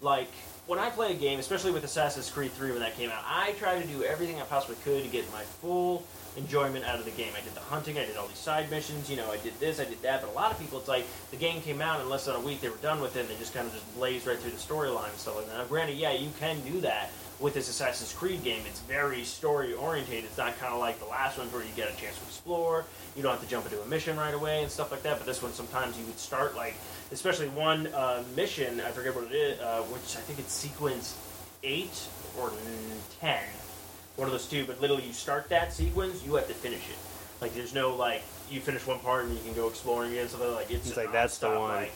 [0.00, 0.30] Like
[0.66, 3.52] when I play a game, especially with Assassin's Creed 3 when that came out, I
[3.58, 6.04] try to do everything I possibly could to get my full
[6.36, 7.32] enjoyment out of the game.
[7.36, 9.80] I did the hunting, I did all these side missions, you know, I did this,
[9.80, 10.22] I did that.
[10.22, 12.40] But a lot of people, it's like the game came out in less than a
[12.40, 14.52] week, they were done with it, and they just kind of just blazed right through
[14.52, 15.58] the storyline and stuff like that.
[15.58, 17.10] Now, granted, yeah, you can do that
[17.40, 18.62] with this Assassin's Creed game.
[18.68, 20.24] It's very story oriented.
[20.24, 22.84] It's not kind of like the last one where you get a chance to explore.
[23.16, 25.18] You don't have to jump into a mission right away and stuff like that.
[25.18, 26.74] But this one, sometimes you would start like,
[27.10, 28.80] especially one uh, mission.
[28.80, 31.16] I forget what it is, uh, which I think it's sequence
[31.64, 32.06] eight
[32.40, 32.52] or
[33.20, 33.42] ten,
[34.16, 34.64] one of those two.
[34.64, 36.96] But literally, you start that sequence, you have to finish it.
[37.40, 40.28] Like, there's no like you finish one part and you can go exploring again.
[40.28, 41.70] Something like it's, It's like, that's the one.
[41.70, 41.92] like,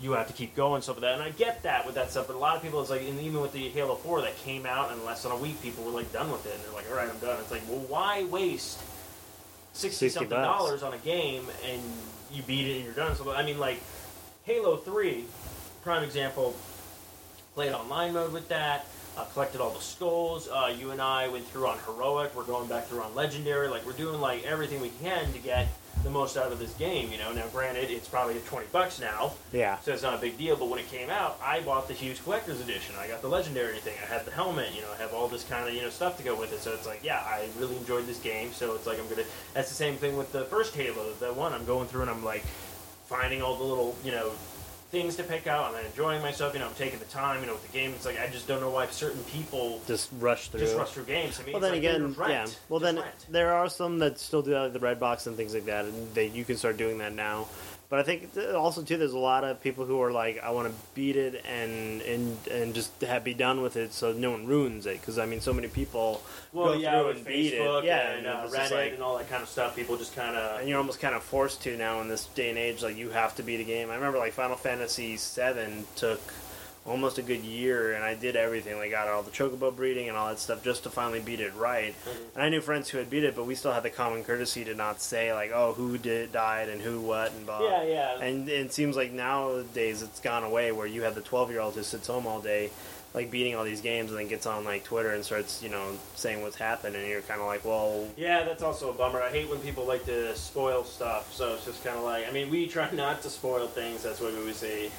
[0.00, 2.26] you have to keep going stuff with that, and I get that with that stuff.
[2.26, 4.64] But a lot of people, it's like, and even with the Halo Four that came
[4.64, 6.90] out in less than a week, people were like done with it, and they're like,
[6.90, 7.38] all right, I'm done.
[7.40, 8.80] It's like, well, why waste
[9.72, 10.46] sixty 60 something bucks.
[10.58, 11.80] dollars on a game and
[12.32, 13.14] you beat it and you're done?
[13.14, 13.80] So I mean, like
[14.44, 15.24] Halo Three,
[15.82, 16.56] prime example.
[17.54, 18.86] Played online mode with that.
[19.20, 20.48] Uh, collected all the skulls.
[20.48, 22.34] Uh, you and I went through on heroic.
[22.34, 23.68] We're going back through on legendary.
[23.68, 25.68] Like we're doing like everything we can to get
[26.02, 27.12] the most out of this game.
[27.12, 27.30] You know.
[27.30, 30.56] Now, granted, it's probably twenty bucks now, yeah, so it's not a big deal.
[30.56, 32.94] But when it came out, I bought the huge collector's edition.
[32.98, 33.92] I got the legendary thing.
[34.02, 34.74] I had the helmet.
[34.74, 36.60] You know, I have all this kind of you know stuff to go with it.
[36.60, 38.52] So it's like, yeah, I really enjoyed this game.
[38.52, 39.24] So it's like I'm gonna.
[39.52, 41.12] That's the same thing with the first Halo.
[41.20, 42.44] The one I'm going through and I'm like
[43.04, 44.32] finding all the little you know
[44.90, 45.74] things to pick out.
[45.74, 46.52] I'm enjoying myself.
[46.52, 47.40] You know, I'm taking the time.
[47.40, 50.10] You know, with the game, it's like I just don't know why certain people just
[50.18, 50.60] rush through.
[50.60, 51.40] just rush through games.
[51.40, 52.32] I mean, well, it's then like, again, rent.
[52.32, 52.46] yeah.
[52.68, 53.26] Well, Just then rent.
[53.30, 55.84] there are some that still do that, like the red box and things like that,
[55.84, 57.46] and they you can start doing that now.
[57.90, 60.68] But I think also too, there's a lot of people who are like, I want
[60.68, 64.46] to beat it and and and just have, be done with it, so no one
[64.46, 65.00] ruins it.
[65.00, 66.22] Because I mean, so many people
[66.52, 69.18] Well, go yeah, through and beat Facebook it, yeah, and uh, Reddit like- and all
[69.18, 69.74] that kind of stuff.
[69.74, 72.48] People just kind of and you're almost kind of forced to now in this day
[72.50, 72.80] and age.
[72.80, 73.90] Like you have to beat a game.
[73.90, 76.20] I remember like Final Fantasy VII took
[76.90, 78.76] almost a good year, and I did everything.
[78.76, 81.54] Like got all the chocobo breeding and all that stuff just to finally beat it
[81.54, 81.94] right.
[82.04, 82.16] Mhm.
[82.34, 84.64] And I knew friends who had beat it, but we still had the common courtesy
[84.64, 87.62] to not say like, oh, who did died and who what and blah.
[87.62, 88.20] yeah, yeah.
[88.20, 91.74] And it seems like nowadays it's gone away where you have the 12 year old
[91.74, 92.70] who sits home all day,
[93.14, 95.92] like beating all these games, and then gets on like Twitter and starts, you know,
[96.16, 99.20] saying what's happened, and you're kind of like, well, Yeah, that's also a bummer.
[99.22, 101.32] I hate when people like to spoil stuff.
[101.32, 104.02] So it's just kind of like, I mean, we try not to spoil things.
[104.02, 104.90] That's what we would say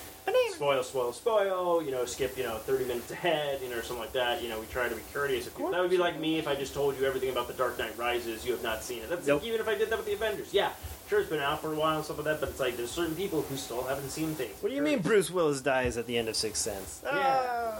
[0.54, 1.84] spoil, spoil, spoil.
[1.84, 4.42] You know, skip, you know, 30 minutes ahead, you know, or something like that.
[4.44, 5.46] You know, we try to be courteous.
[5.46, 5.72] With people.
[5.72, 7.98] That would be like me if I just told you everything about the Dark Knight
[7.98, 8.46] Rises.
[8.46, 9.10] You have not seen it.
[9.10, 9.42] That's Nope.
[9.42, 10.54] like even if I did that with the Avengers.
[10.54, 10.70] Yeah,
[11.10, 12.40] sure, it's been out for a while and stuff like that.
[12.40, 14.54] But it's like there's certain people who still haven't seen things.
[14.62, 17.02] what do you mean Bruce Willis dies at the end of Sixth Sense?
[17.06, 17.12] Yeah.
[17.14, 17.80] Ah.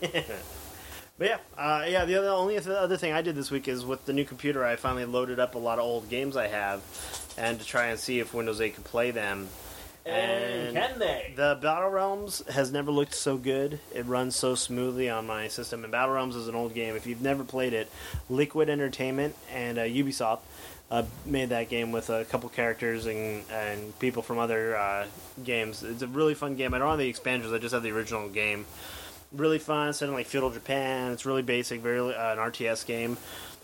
[1.18, 2.04] But yeah, uh, yeah.
[2.04, 4.76] The other only other thing I did this week is with the new computer, I
[4.76, 6.80] finally loaded up a lot of old games I have,
[7.36, 9.48] and to try and see if Windows 8 could play them.
[10.04, 11.32] And, can they?
[11.36, 13.78] The Battle Realms has never looked so good.
[13.94, 15.84] It runs so smoothly on my system.
[15.84, 16.96] And Battle Realms is an old game.
[16.96, 17.88] If you've never played it,
[18.28, 20.40] Liquid Entertainment and uh, Ubisoft
[20.90, 25.06] uh, made that game with a couple characters and, and people from other uh,
[25.44, 25.82] games.
[25.84, 26.74] It's a really fun game.
[26.74, 27.52] I don't have the expansions.
[27.52, 28.66] I just have the original game.
[29.30, 29.92] Really fun.
[29.92, 31.12] Set in like feudal Japan.
[31.12, 31.80] It's really basic.
[31.80, 33.18] Very uh, an RTS game.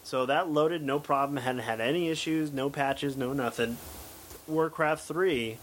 [0.05, 1.37] So that loaded, no problem.
[1.37, 2.53] Hadn't had any issues.
[2.53, 3.17] No patches.
[3.17, 3.77] No nothing.
[4.47, 5.59] Warcraft three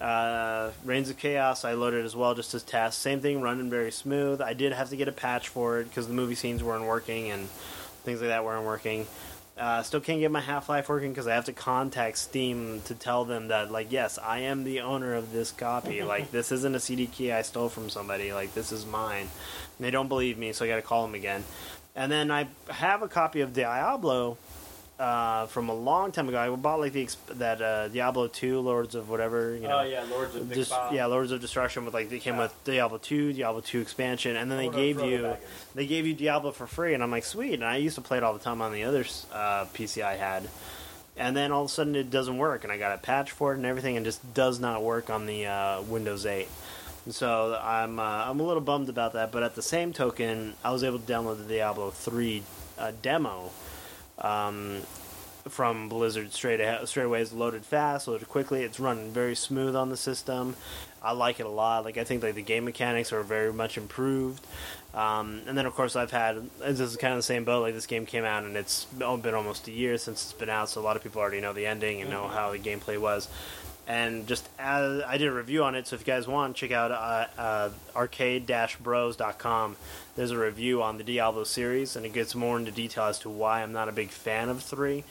[0.00, 3.00] uh, Reigns of Chaos, I loaded as well just as test.
[3.00, 4.40] Same thing, running very smooth.
[4.40, 7.30] I did have to get a patch for it because the movie scenes weren't working
[7.30, 7.48] and
[8.04, 9.06] things like that weren't working.
[9.56, 12.94] Uh, still can't get my Half Life working because I have to contact Steam to
[12.94, 16.02] tell them that, like, yes, I am the owner of this copy.
[16.04, 18.32] like, this isn't a CD key I stole from somebody.
[18.32, 19.28] Like, this is mine.
[19.78, 21.44] And they don't believe me, so I got to call them again.
[21.94, 24.38] And then I have a copy of Diablo
[25.02, 26.38] uh, from a long time ago.
[26.38, 29.54] I bought like the that uh, Diablo two, Lords of whatever.
[29.56, 30.52] You know, oh yeah, Lords of
[30.92, 32.42] yeah, Lords of Destruction with like they came Yeah.
[32.42, 35.36] with Diablo two, Diablo two expansion, and then they Lord gave you
[35.74, 37.54] they gave you Diablo for free, and I'm like sweet.
[37.54, 40.14] And I used to play it all the time on the other uh, PC I
[40.14, 40.48] had,
[41.16, 43.52] and then all of a sudden it doesn't work, and I got a patch for
[43.52, 46.46] it and everything, and just does not work on the uh, Windows 8.
[47.06, 50.54] And so I'm uh, I'm a little bummed about that, but at the same token,
[50.62, 52.44] I was able to download the Diablo three
[52.78, 53.50] uh, demo.
[54.22, 54.82] Um,
[55.48, 57.20] from Blizzard straight ahead, straight away.
[57.20, 58.62] It's loaded fast, loaded quickly.
[58.62, 60.56] It's running very smooth on the system.
[61.02, 61.84] I like it a lot.
[61.84, 64.44] Like I think like the game mechanics are very much improved.
[64.94, 67.62] Um, and then of course I've had this is kind of the same boat.
[67.62, 70.68] Like this game came out and it's been almost a year since it's been out,
[70.68, 73.28] so a lot of people already know the ending and know how the gameplay was.
[73.86, 76.70] And just as I did a review on it, so if you guys want, check
[76.70, 79.76] out uh, uh, arcade-bros.com.
[80.14, 83.28] There's a review on the Diablo series, and it gets more into detail as to
[83.28, 85.04] why I'm not a big fan of three.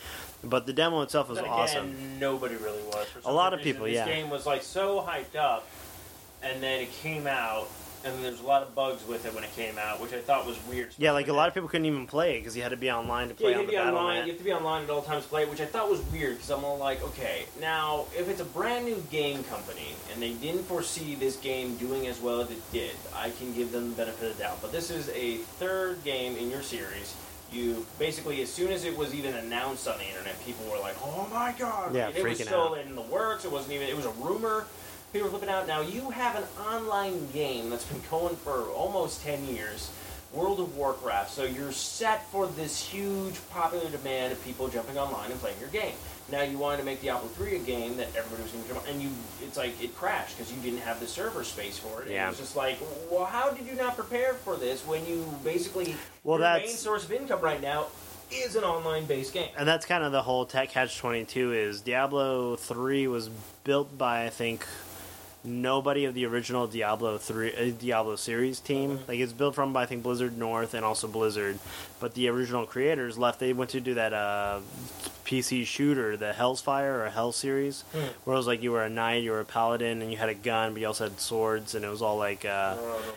[0.43, 2.19] But the demo itself was again, awesome.
[2.19, 3.07] nobody really was.
[3.07, 4.05] For A lot of people, this yeah.
[4.05, 5.67] This game was like so hyped up,
[6.41, 7.67] and then it came out,
[8.03, 10.19] and then there's a lot of bugs with it when it came out, which I
[10.19, 10.89] thought was weird.
[10.97, 12.89] Yeah, like a lot of people couldn't even play it because you had to be
[12.91, 14.25] online to play Yeah, you on have, the to be battle online, net.
[14.25, 16.01] you have to be online at all times to play it, which I thought was
[16.11, 20.21] weird because I'm all like, okay, now if it's a brand new game company and
[20.21, 23.91] they didn't foresee this game doing as well as it did, I can give them
[23.91, 24.59] the benefit of the doubt.
[24.61, 27.15] But this is a third game in your series.
[27.51, 30.95] You basically, as soon as it was even announced on the internet, people were like,
[31.03, 32.77] "Oh my god!" Yeah, and it was still out.
[32.77, 33.43] in the works.
[33.43, 33.89] It wasn't even.
[33.89, 34.67] It was a rumor.
[35.13, 35.67] People were flipping out.
[35.67, 39.91] Now you have an online game that's been going for almost ten years.
[40.33, 41.29] World of Warcraft.
[41.29, 45.67] So you're set for this huge popular demand of people jumping online and playing your
[45.67, 45.91] game.
[46.31, 48.83] Now you wanted to make Diablo 3 a game that everybody was going to jump
[48.83, 49.09] on, and you,
[49.41, 52.05] it's like it crashed because you didn't have the server space for it.
[52.05, 52.27] And Yeah.
[52.27, 52.77] It was just like,
[53.11, 56.77] well, how did you not prepare for this when you basically Well, your that's- main
[56.77, 57.87] source of income right now
[58.31, 59.49] is an online-based game.
[59.57, 63.27] and that's kind of the whole tech catch 22 is diablo 3 was
[63.65, 64.65] built by i think
[65.43, 69.83] nobody of the original diablo 3 uh, diablo series team like it's built from by
[69.83, 71.57] i think blizzard north and also blizzard
[71.99, 74.59] but the original creators left they went to do that uh,
[75.25, 77.99] pc shooter the hell's fire or hell series Hmm.
[78.23, 80.29] where it was like you were a knight you were a paladin and you had
[80.29, 82.75] a gun but you also had swords and it was all like uh,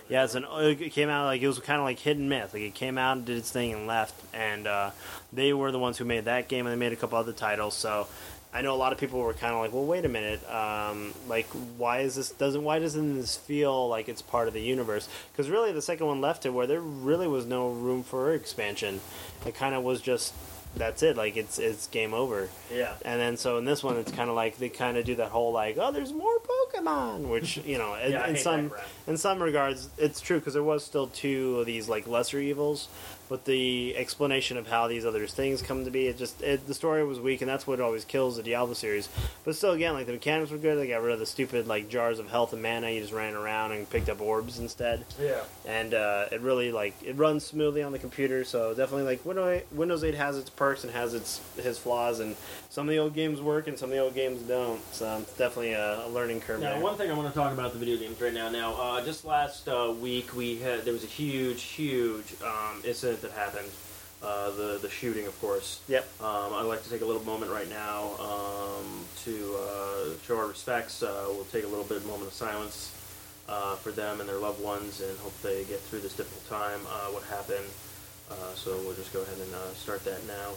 [0.08, 0.44] yeah, it's an.
[0.52, 2.52] It came out like it was kind of like hidden myth.
[2.54, 4.90] Like it came out and did its thing and left, and uh,
[5.32, 7.74] they were the ones who made that game, and they made a couple other titles.
[7.74, 8.06] So
[8.54, 11.12] I know a lot of people were kind of like, well, wait a minute, um,
[11.28, 11.46] like
[11.76, 15.08] why is this doesn't why doesn't this feel like it's part of the universe?
[15.32, 19.00] Because really, the second one left it where there really was no room for expansion.
[19.44, 20.32] It kind of was just
[20.76, 21.16] that's it.
[21.16, 22.48] Like it's it's game over.
[22.72, 22.94] Yeah.
[23.04, 25.30] And then so in this one, it's kind of like they kind of do that
[25.30, 28.72] whole like, oh, there's more Pokemon, which you know, in, Yeah, I in some
[29.06, 32.88] in some regards, it's true because there was still two of these like lesser evils,
[33.28, 36.74] but the explanation of how these other things come to be, it just it, the
[36.74, 39.08] story was weak, and that's what always kills the Diablo series.
[39.44, 40.78] But still, again, like the mechanics were good.
[40.78, 42.90] They got rid of the stupid like jars of health and mana.
[42.90, 45.42] You just ran around and picked up orbs instead Yeah.
[45.66, 48.44] and uh, it really like it runs smoothly on the computer.
[48.44, 52.20] So definitely like Windows 8, Windows 8 has its perks and has its his flaws,
[52.20, 52.36] and
[52.70, 54.80] some of the old games work and some of the old games don't.
[54.94, 56.60] So it's definitely a, a learning curve.
[56.60, 56.82] Now, there.
[56.82, 58.50] one thing I want to talk about the video games right now.
[58.50, 62.80] Now, uh, just last uh, week, we had there was a huge, huge um,
[63.14, 63.70] incident that happened.
[64.22, 65.80] Uh, the the shooting, of course.
[65.88, 66.08] Yep.
[66.20, 70.46] Um, I'd like to take a little moment right now um, to uh, show our
[70.46, 71.02] respects.
[71.02, 72.94] Uh, we'll take a little bit moment of silence
[73.48, 76.80] uh, for them and their loved ones, and hope they get through this difficult time.
[76.88, 77.68] Uh, what happened?
[78.30, 80.52] Uh, so we'll just go ahead and uh, start that now.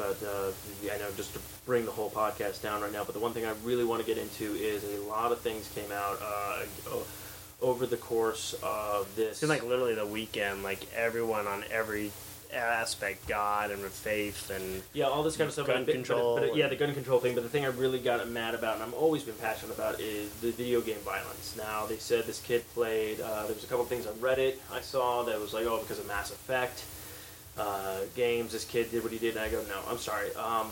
[0.00, 0.50] But uh,
[0.94, 3.04] I know just to bring the whole podcast down right now.
[3.04, 5.68] But the one thing I really want to get into is a lot of things
[5.74, 6.96] came out uh,
[7.60, 9.42] over the course of this.
[9.42, 12.12] It's like literally the weekend, like everyone on every
[12.52, 15.66] aspect, God and faith and Yeah, all this kind of stuff.
[15.66, 17.34] Gun but- but- control but- yeah, the gun control thing.
[17.34, 20.30] But the thing I really got mad about, and I've always been passionate about, is
[20.40, 21.54] the video game violence.
[21.56, 23.20] Now they said this kid played.
[23.20, 25.98] Uh, there was a couple things on Reddit I saw that was like, oh, because
[25.98, 26.84] of Mass Effect
[27.58, 29.36] uh, games, this kid did what he did.
[29.36, 30.34] And I go, no, I'm sorry.
[30.34, 30.70] Um,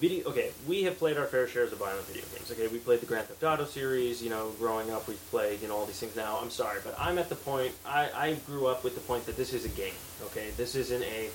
[0.00, 0.28] video.
[0.28, 2.50] Okay, we have played our fair shares of violent video games.
[2.50, 4.22] Okay, we played the Grand Theft Auto series.
[4.22, 6.16] You know, growing up, we've played you know all these things.
[6.16, 7.72] Now, I'm sorry, but I'm at the point.
[7.86, 9.94] I I grew up with the point that this is a game.
[10.26, 11.30] Okay, this isn't a.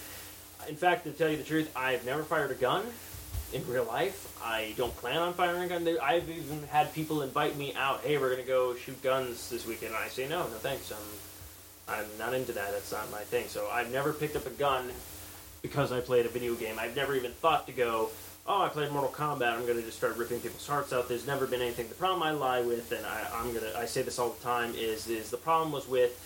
[0.67, 2.85] In fact, to tell you the truth, I've never fired a gun
[3.53, 4.37] in real life.
[4.43, 5.87] I don't plan on firing a gun.
[6.01, 8.01] I've even had people invite me out.
[8.01, 9.93] Hey, we're gonna go shoot guns this weekend.
[9.93, 10.91] And I say no, no thanks.
[10.91, 10.97] I'm,
[11.89, 12.71] I'm not into that.
[12.71, 13.47] That's not my thing.
[13.47, 14.91] So I've never picked up a gun
[15.61, 16.75] because I played a video game.
[16.79, 18.09] I've never even thought to go.
[18.47, 19.53] Oh, I played Mortal Kombat.
[19.53, 21.07] I'm gonna just start ripping people's hearts out.
[21.07, 21.87] There's never been anything.
[21.87, 24.73] The problem I lie with, and I, I'm gonna, I say this all the time,
[24.75, 26.25] is is the problem was with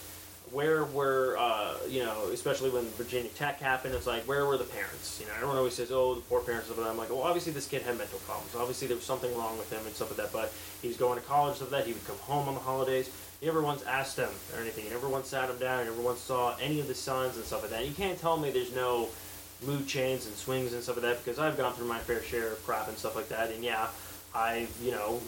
[0.51, 4.64] where were uh, you know, especially when Virginia Tech happened, it's like where were the
[4.64, 5.20] parents?
[5.20, 7.68] You know, everyone always says, "Oh, the poor parents." But I'm like, well, obviously this
[7.68, 8.55] kid had mental problems.
[8.55, 10.32] Obviously there was something wrong with him and stuff like that.
[10.32, 11.88] But he was going to college, stuff like that.
[11.88, 13.09] He would come home on the holidays.
[13.44, 14.86] You never once asked him or anything.
[14.86, 15.80] You never once sat him down.
[15.80, 17.86] You never once saw any of the signs and stuff like that.
[17.86, 19.10] You can't tell me there's no
[19.66, 22.54] mood chains and swings and stuff like that because I've gone through my fair share
[22.54, 23.52] of crap and stuff like that.
[23.52, 23.88] And yeah,
[24.34, 25.20] I you know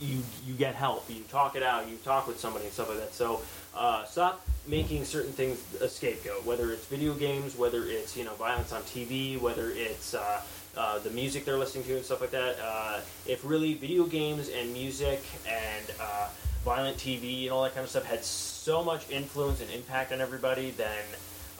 [0.00, 1.10] you you get help.
[1.10, 1.88] You talk it out.
[1.88, 3.12] You talk with somebody and stuff like that.
[3.12, 3.42] So
[3.74, 6.46] uh, stop making certain things a scapegoat.
[6.46, 10.40] Whether it's video games, whether it's you know violence on TV, whether it's uh,
[10.76, 12.58] uh, the music they're listening to and stuff like that.
[12.62, 16.28] Uh, if really video games and music and uh,
[16.66, 20.20] violent TV and all that kind of stuff had so much influence and impact on
[20.20, 21.04] everybody, then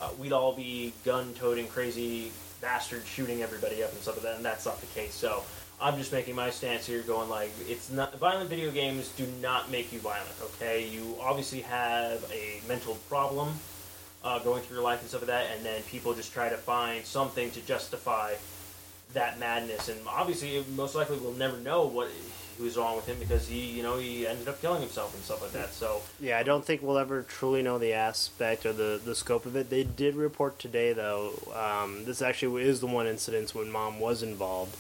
[0.03, 4.37] uh, we'd all be gun-toting crazy bastards shooting everybody up and stuff like that.
[4.37, 5.15] And that's not the case.
[5.15, 5.43] So.
[5.79, 8.49] I'm just making my stance here, going like it's not violent.
[8.49, 10.33] Video games do not make you violent.
[10.43, 13.51] Okay, you obviously have a mental problem
[14.25, 16.57] uh, going through your life and stuff like that, and then people just try to
[16.57, 18.33] find something to justify
[19.13, 19.91] that madness.
[19.91, 22.09] And obviously, most likely, we'll never know what
[22.63, 25.43] was wrong with him because he, you know, he ended up killing himself and stuff
[25.43, 25.73] like that.
[25.73, 29.47] So Yeah, I don't think we'll ever truly know the aspect or the, the scope
[29.47, 29.71] of it.
[29.71, 31.33] They did report today, though.
[31.55, 34.77] Um, this actually is the one incident when mom was involved.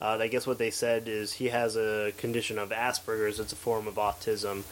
[0.00, 3.40] Uh, I guess what they said is he has a condition of Asperger's.
[3.40, 4.64] It's a form of autism,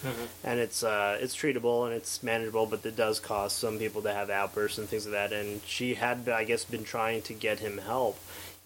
[0.45, 4.13] and it's uh, it's treatable and it's manageable, but it does cause some people to
[4.13, 5.33] have outbursts and things like that.
[5.33, 8.19] And she had, I guess, been trying to get him help,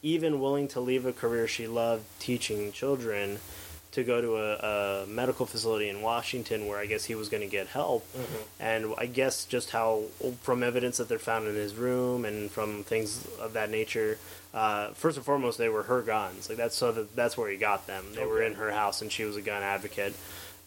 [0.03, 3.39] even willing to leave a career she loved teaching children
[3.97, 7.42] to go to a, a medical facility in Washington where I guess he was going
[7.42, 8.07] to get help.
[8.61, 10.05] And I guess just how,
[10.42, 14.18] from evidence that they're found in his room and from things of that nature,
[14.53, 16.49] uh, first and foremost, they were her guns.
[16.49, 18.05] Like that's so that that's where he got them.
[18.14, 20.14] They were in her house, and she was a gun advocate.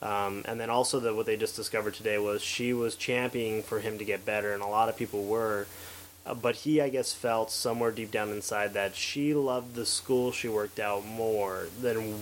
[0.01, 3.79] Um, and then also that what they just discovered today was she was championing for
[3.79, 5.67] him to get better, and a lot of people were.
[6.25, 10.31] Uh, but he, I guess, felt somewhere deep down inside that she loved the school
[10.31, 12.15] she worked out more than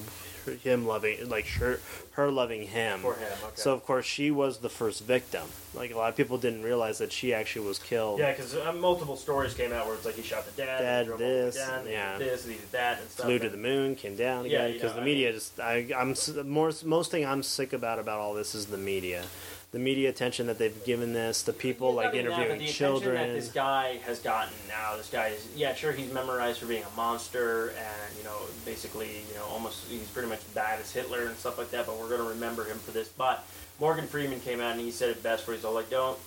[0.53, 1.79] him loving, like her,
[2.11, 2.99] her loving him.
[3.01, 3.51] for him, okay.
[3.55, 5.43] So of course she was the first victim.
[5.73, 8.19] Like a lot of people didn't realize that she actually was killed.
[8.19, 11.01] yeah, because uh, multiple stories came out where it's like he shot the dad, Dad,
[11.01, 12.17] he drove all the way this, down, yeah.
[12.17, 13.25] this, and he did that, and stuff.
[13.25, 14.67] flew to the moon, came down Yeah, again.
[14.69, 18.19] you Because know, the I media just, I, I'm most thing I'm sick about about
[18.19, 19.23] all this is the media,
[19.77, 22.61] the media attention that they've given this, the people like not even that, but interviewing
[22.61, 23.15] attention children.
[23.15, 24.97] that this guy has gotten now.
[24.97, 29.21] This guy is yeah, sure he's memorized for being a monster and you know basically
[29.29, 31.85] you know almost he's pretty much bad as Hitler and stuff like that.
[31.85, 33.07] But we're gonna remember him for this.
[33.09, 33.45] But
[33.79, 35.45] Morgan Freeman came out and he said it best.
[35.45, 36.17] Where he's all like, don't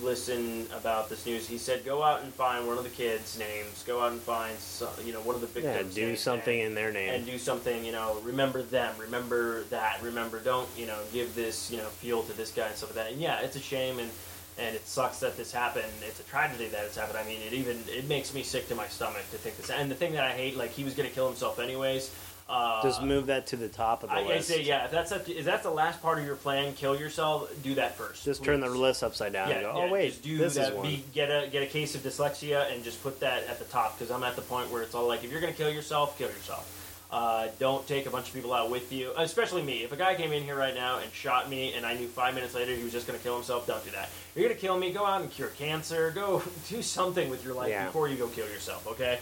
[0.00, 1.46] listen about this news.
[1.48, 3.84] He said, go out and find one of the kids' names.
[3.86, 5.94] Go out and find some, you know one of the yeah, victims.
[5.94, 7.10] do something in their name.
[7.14, 11.70] and do something, you know, remember them, remember that, remember, don't, you know, give this,
[11.70, 13.12] you know, fuel to this guy and stuff like that.
[13.12, 14.10] And yeah, it's a shame and,
[14.58, 15.92] and it sucks that this happened.
[16.06, 17.18] It's a tragedy that it's happened.
[17.18, 19.70] I mean, it even, it makes me sick to my stomach to think this.
[19.70, 22.14] And the thing that I hate, like, he was going to kill himself anyways.
[22.46, 24.48] Uh, Just move that to the top of the I, I list.
[24.48, 26.94] say, yeah, if that's, up to, if that's the last part of your plan, kill
[26.98, 28.22] yourself, do that first.
[28.22, 30.54] Just turn the list upside down Yeah, and go, yeah, oh wait, just do this
[30.56, 30.72] that.
[30.72, 30.86] is one.
[30.86, 33.98] Be, get a get a case of dyslexia and just put that at the top
[33.98, 36.28] because I'm at the point where it's all like, if you're gonna kill yourself, kill
[36.28, 36.70] yourself.
[37.10, 39.84] Uh, don't take a bunch of people out with you, especially me.
[39.84, 42.34] If a guy came in here right now and shot me, and I knew five
[42.34, 44.10] minutes later he was just gonna kill himself, don't do that.
[44.36, 44.92] You're gonna kill me.
[44.92, 46.10] Go out and cure cancer.
[46.10, 47.86] Go do something with your life Yeah.
[47.86, 48.86] before you go kill yourself.
[48.86, 49.18] Okay.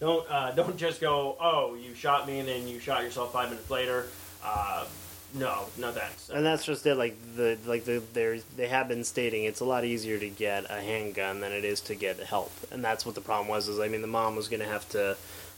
[0.00, 1.36] Don't uh, don't just go.
[1.40, 4.06] Oh, you shot me, and then you shot yourself five minutes later.
[4.42, 4.86] Uh,
[5.34, 6.30] no, no thanks.
[6.30, 6.94] And that's just it.
[6.96, 10.64] Like the like the they they have been stating, it's a lot easier to get
[10.70, 13.68] a handgun than it is to get help, and that's what the problem was.
[13.68, 15.16] Is I mean, the mom was going to have to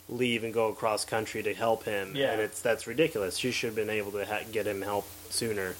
[0.08, 2.32] leave and go across country to help him, Yeah.
[2.32, 3.36] and it's that's ridiculous.
[3.36, 5.76] She should have been able to ha- get him help sooner,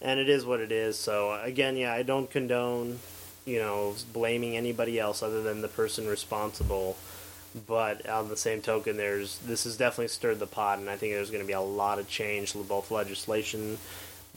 [0.00, 0.98] and it is what it is.
[0.98, 3.00] So again, yeah, I don't condone,
[3.44, 6.96] you know, blaming anybody else other than the person responsible.
[7.66, 11.14] But on the same token, there's this has definitely stirred the pot, and I think
[11.14, 13.78] there's going to be a lot of change, both legislation,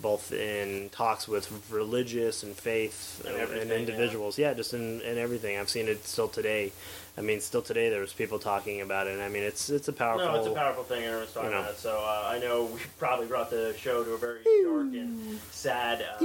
[0.01, 3.75] both in talks with religious and faith And and, everything, yeah.
[3.75, 4.37] individuals.
[4.37, 5.57] Yeah, just in, in everything.
[5.57, 6.71] I've seen it still today.
[7.17, 9.13] I mean, still today there was people talking about it.
[9.13, 10.27] And I mean, it's it's a powerful.
[10.27, 11.03] No, it's a powerful thing.
[11.03, 11.61] Everyone's talking you know.
[11.61, 11.77] about it.
[11.77, 16.01] So uh, I know we probably brought the show to a very dark and sad
[16.01, 16.17] uh,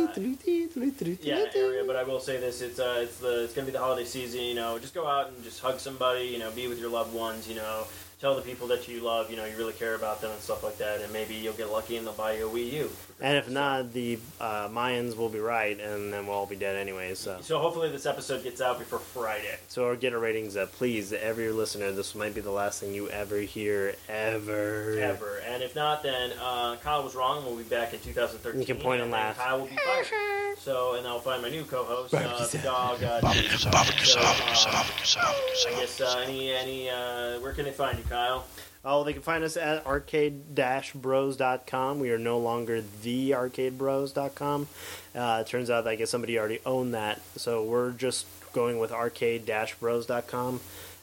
[1.22, 1.84] yeah area.
[1.84, 4.40] But I will say this: it's uh, it's the it's gonna be the holiday season.
[4.40, 6.26] You know, just go out and just hug somebody.
[6.26, 7.48] You know, be with your loved ones.
[7.48, 7.84] You know,
[8.20, 9.28] tell the people that you love.
[9.28, 11.00] You know, you really care about them and stuff like that.
[11.00, 12.90] And maybe you'll get lucky and they'll buy you a Wii U.
[13.18, 16.76] And if not, the uh, Mayans will be right, and then we'll all be dead
[16.76, 17.18] anyways.
[17.18, 17.38] So.
[17.40, 19.56] So hopefully this episode gets out before Friday.
[19.68, 21.14] So get our ratings up, please.
[21.14, 24.98] Every listener, this might be the last thing you ever hear, ever.
[24.98, 25.40] Ever.
[25.48, 27.42] And if not, then uh, Kyle was wrong.
[27.46, 28.60] We'll be back in 2013.
[28.60, 29.38] You can point and then laugh.
[29.38, 30.58] Kyle will be fired.
[30.58, 33.02] So, and I'll find my new co-host, uh, the dog.
[33.02, 33.70] Uh, Barbecue, Jason.
[33.70, 37.72] barbecue, So, barbecue, uh, barbecue, barbecue, I guess uh, any any uh, where can they
[37.72, 38.44] find you, Kyle?
[38.88, 41.98] Oh, they can find us at arcade-bros.com.
[41.98, 44.68] We are no longer the arcadebros.com.
[45.12, 48.92] Uh, it turns out, I guess somebody already owned that, so we're just going with
[48.92, 50.60] arcade-bros.com.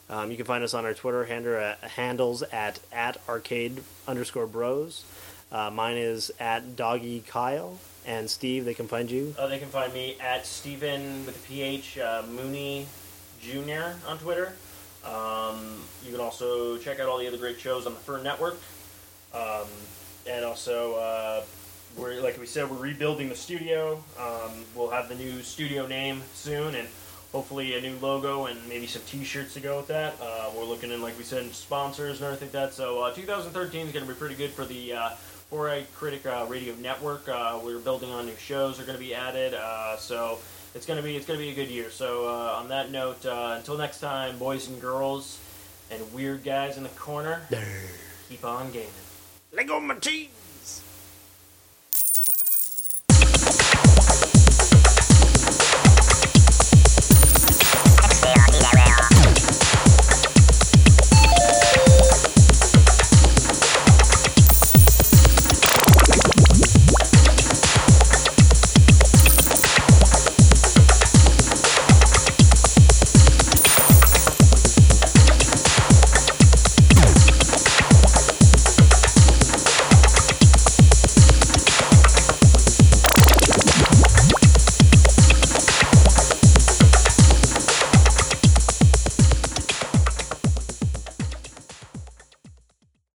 [0.08, 5.04] Um, you can find us on our Twitter at, handles at, at arcade underscore bros.
[5.52, 7.78] Uh, mine is at doggy Kyle.
[8.06, 9.34] And Steve, they can find you.
[9.38, 12.86] Uh, they can find me at Stephen with a PH uh, Mooney
[13.40, 13.96] Jr.
[14.06, 14.54] on Twitter.
[15.04, 18.58] Um, you can also check out all the other great shows on the Fern Network.
[19.34, 19.66] Um,
[20.26, 21.42] and also, uh,
[21.96, 24.02] we're like we said, we're rebuilding the studio.
[24.18, 26.88] Um, we'll have the new studio name soon, and
[27.34, 30.14] hopefully a new logo and maybe some T-shirts to go with that.
[30.22, 32.72] Uh, we're looking in, like we said, sponsors and everything like that.
[32.72, 35.10] So uh, 2013 is going to be pretty good for the uh,
[35.50, 37.28] 4A Critic uh, Radio Network.
[37.28, 39.52] Uh, we're building on new shows are going to be added.
[39.52, 40.38] Uh, so
[40.74, 41.90] it's going to be it's going to be a good year.
[41.90, 45.38] So uh, on that note, uh, until next time, boys and girls,
[45.90, 47.42] and weird guys in the corner,
[48.28, 48.88] keep on gaming.
[49.52, 50.33] Lego machine!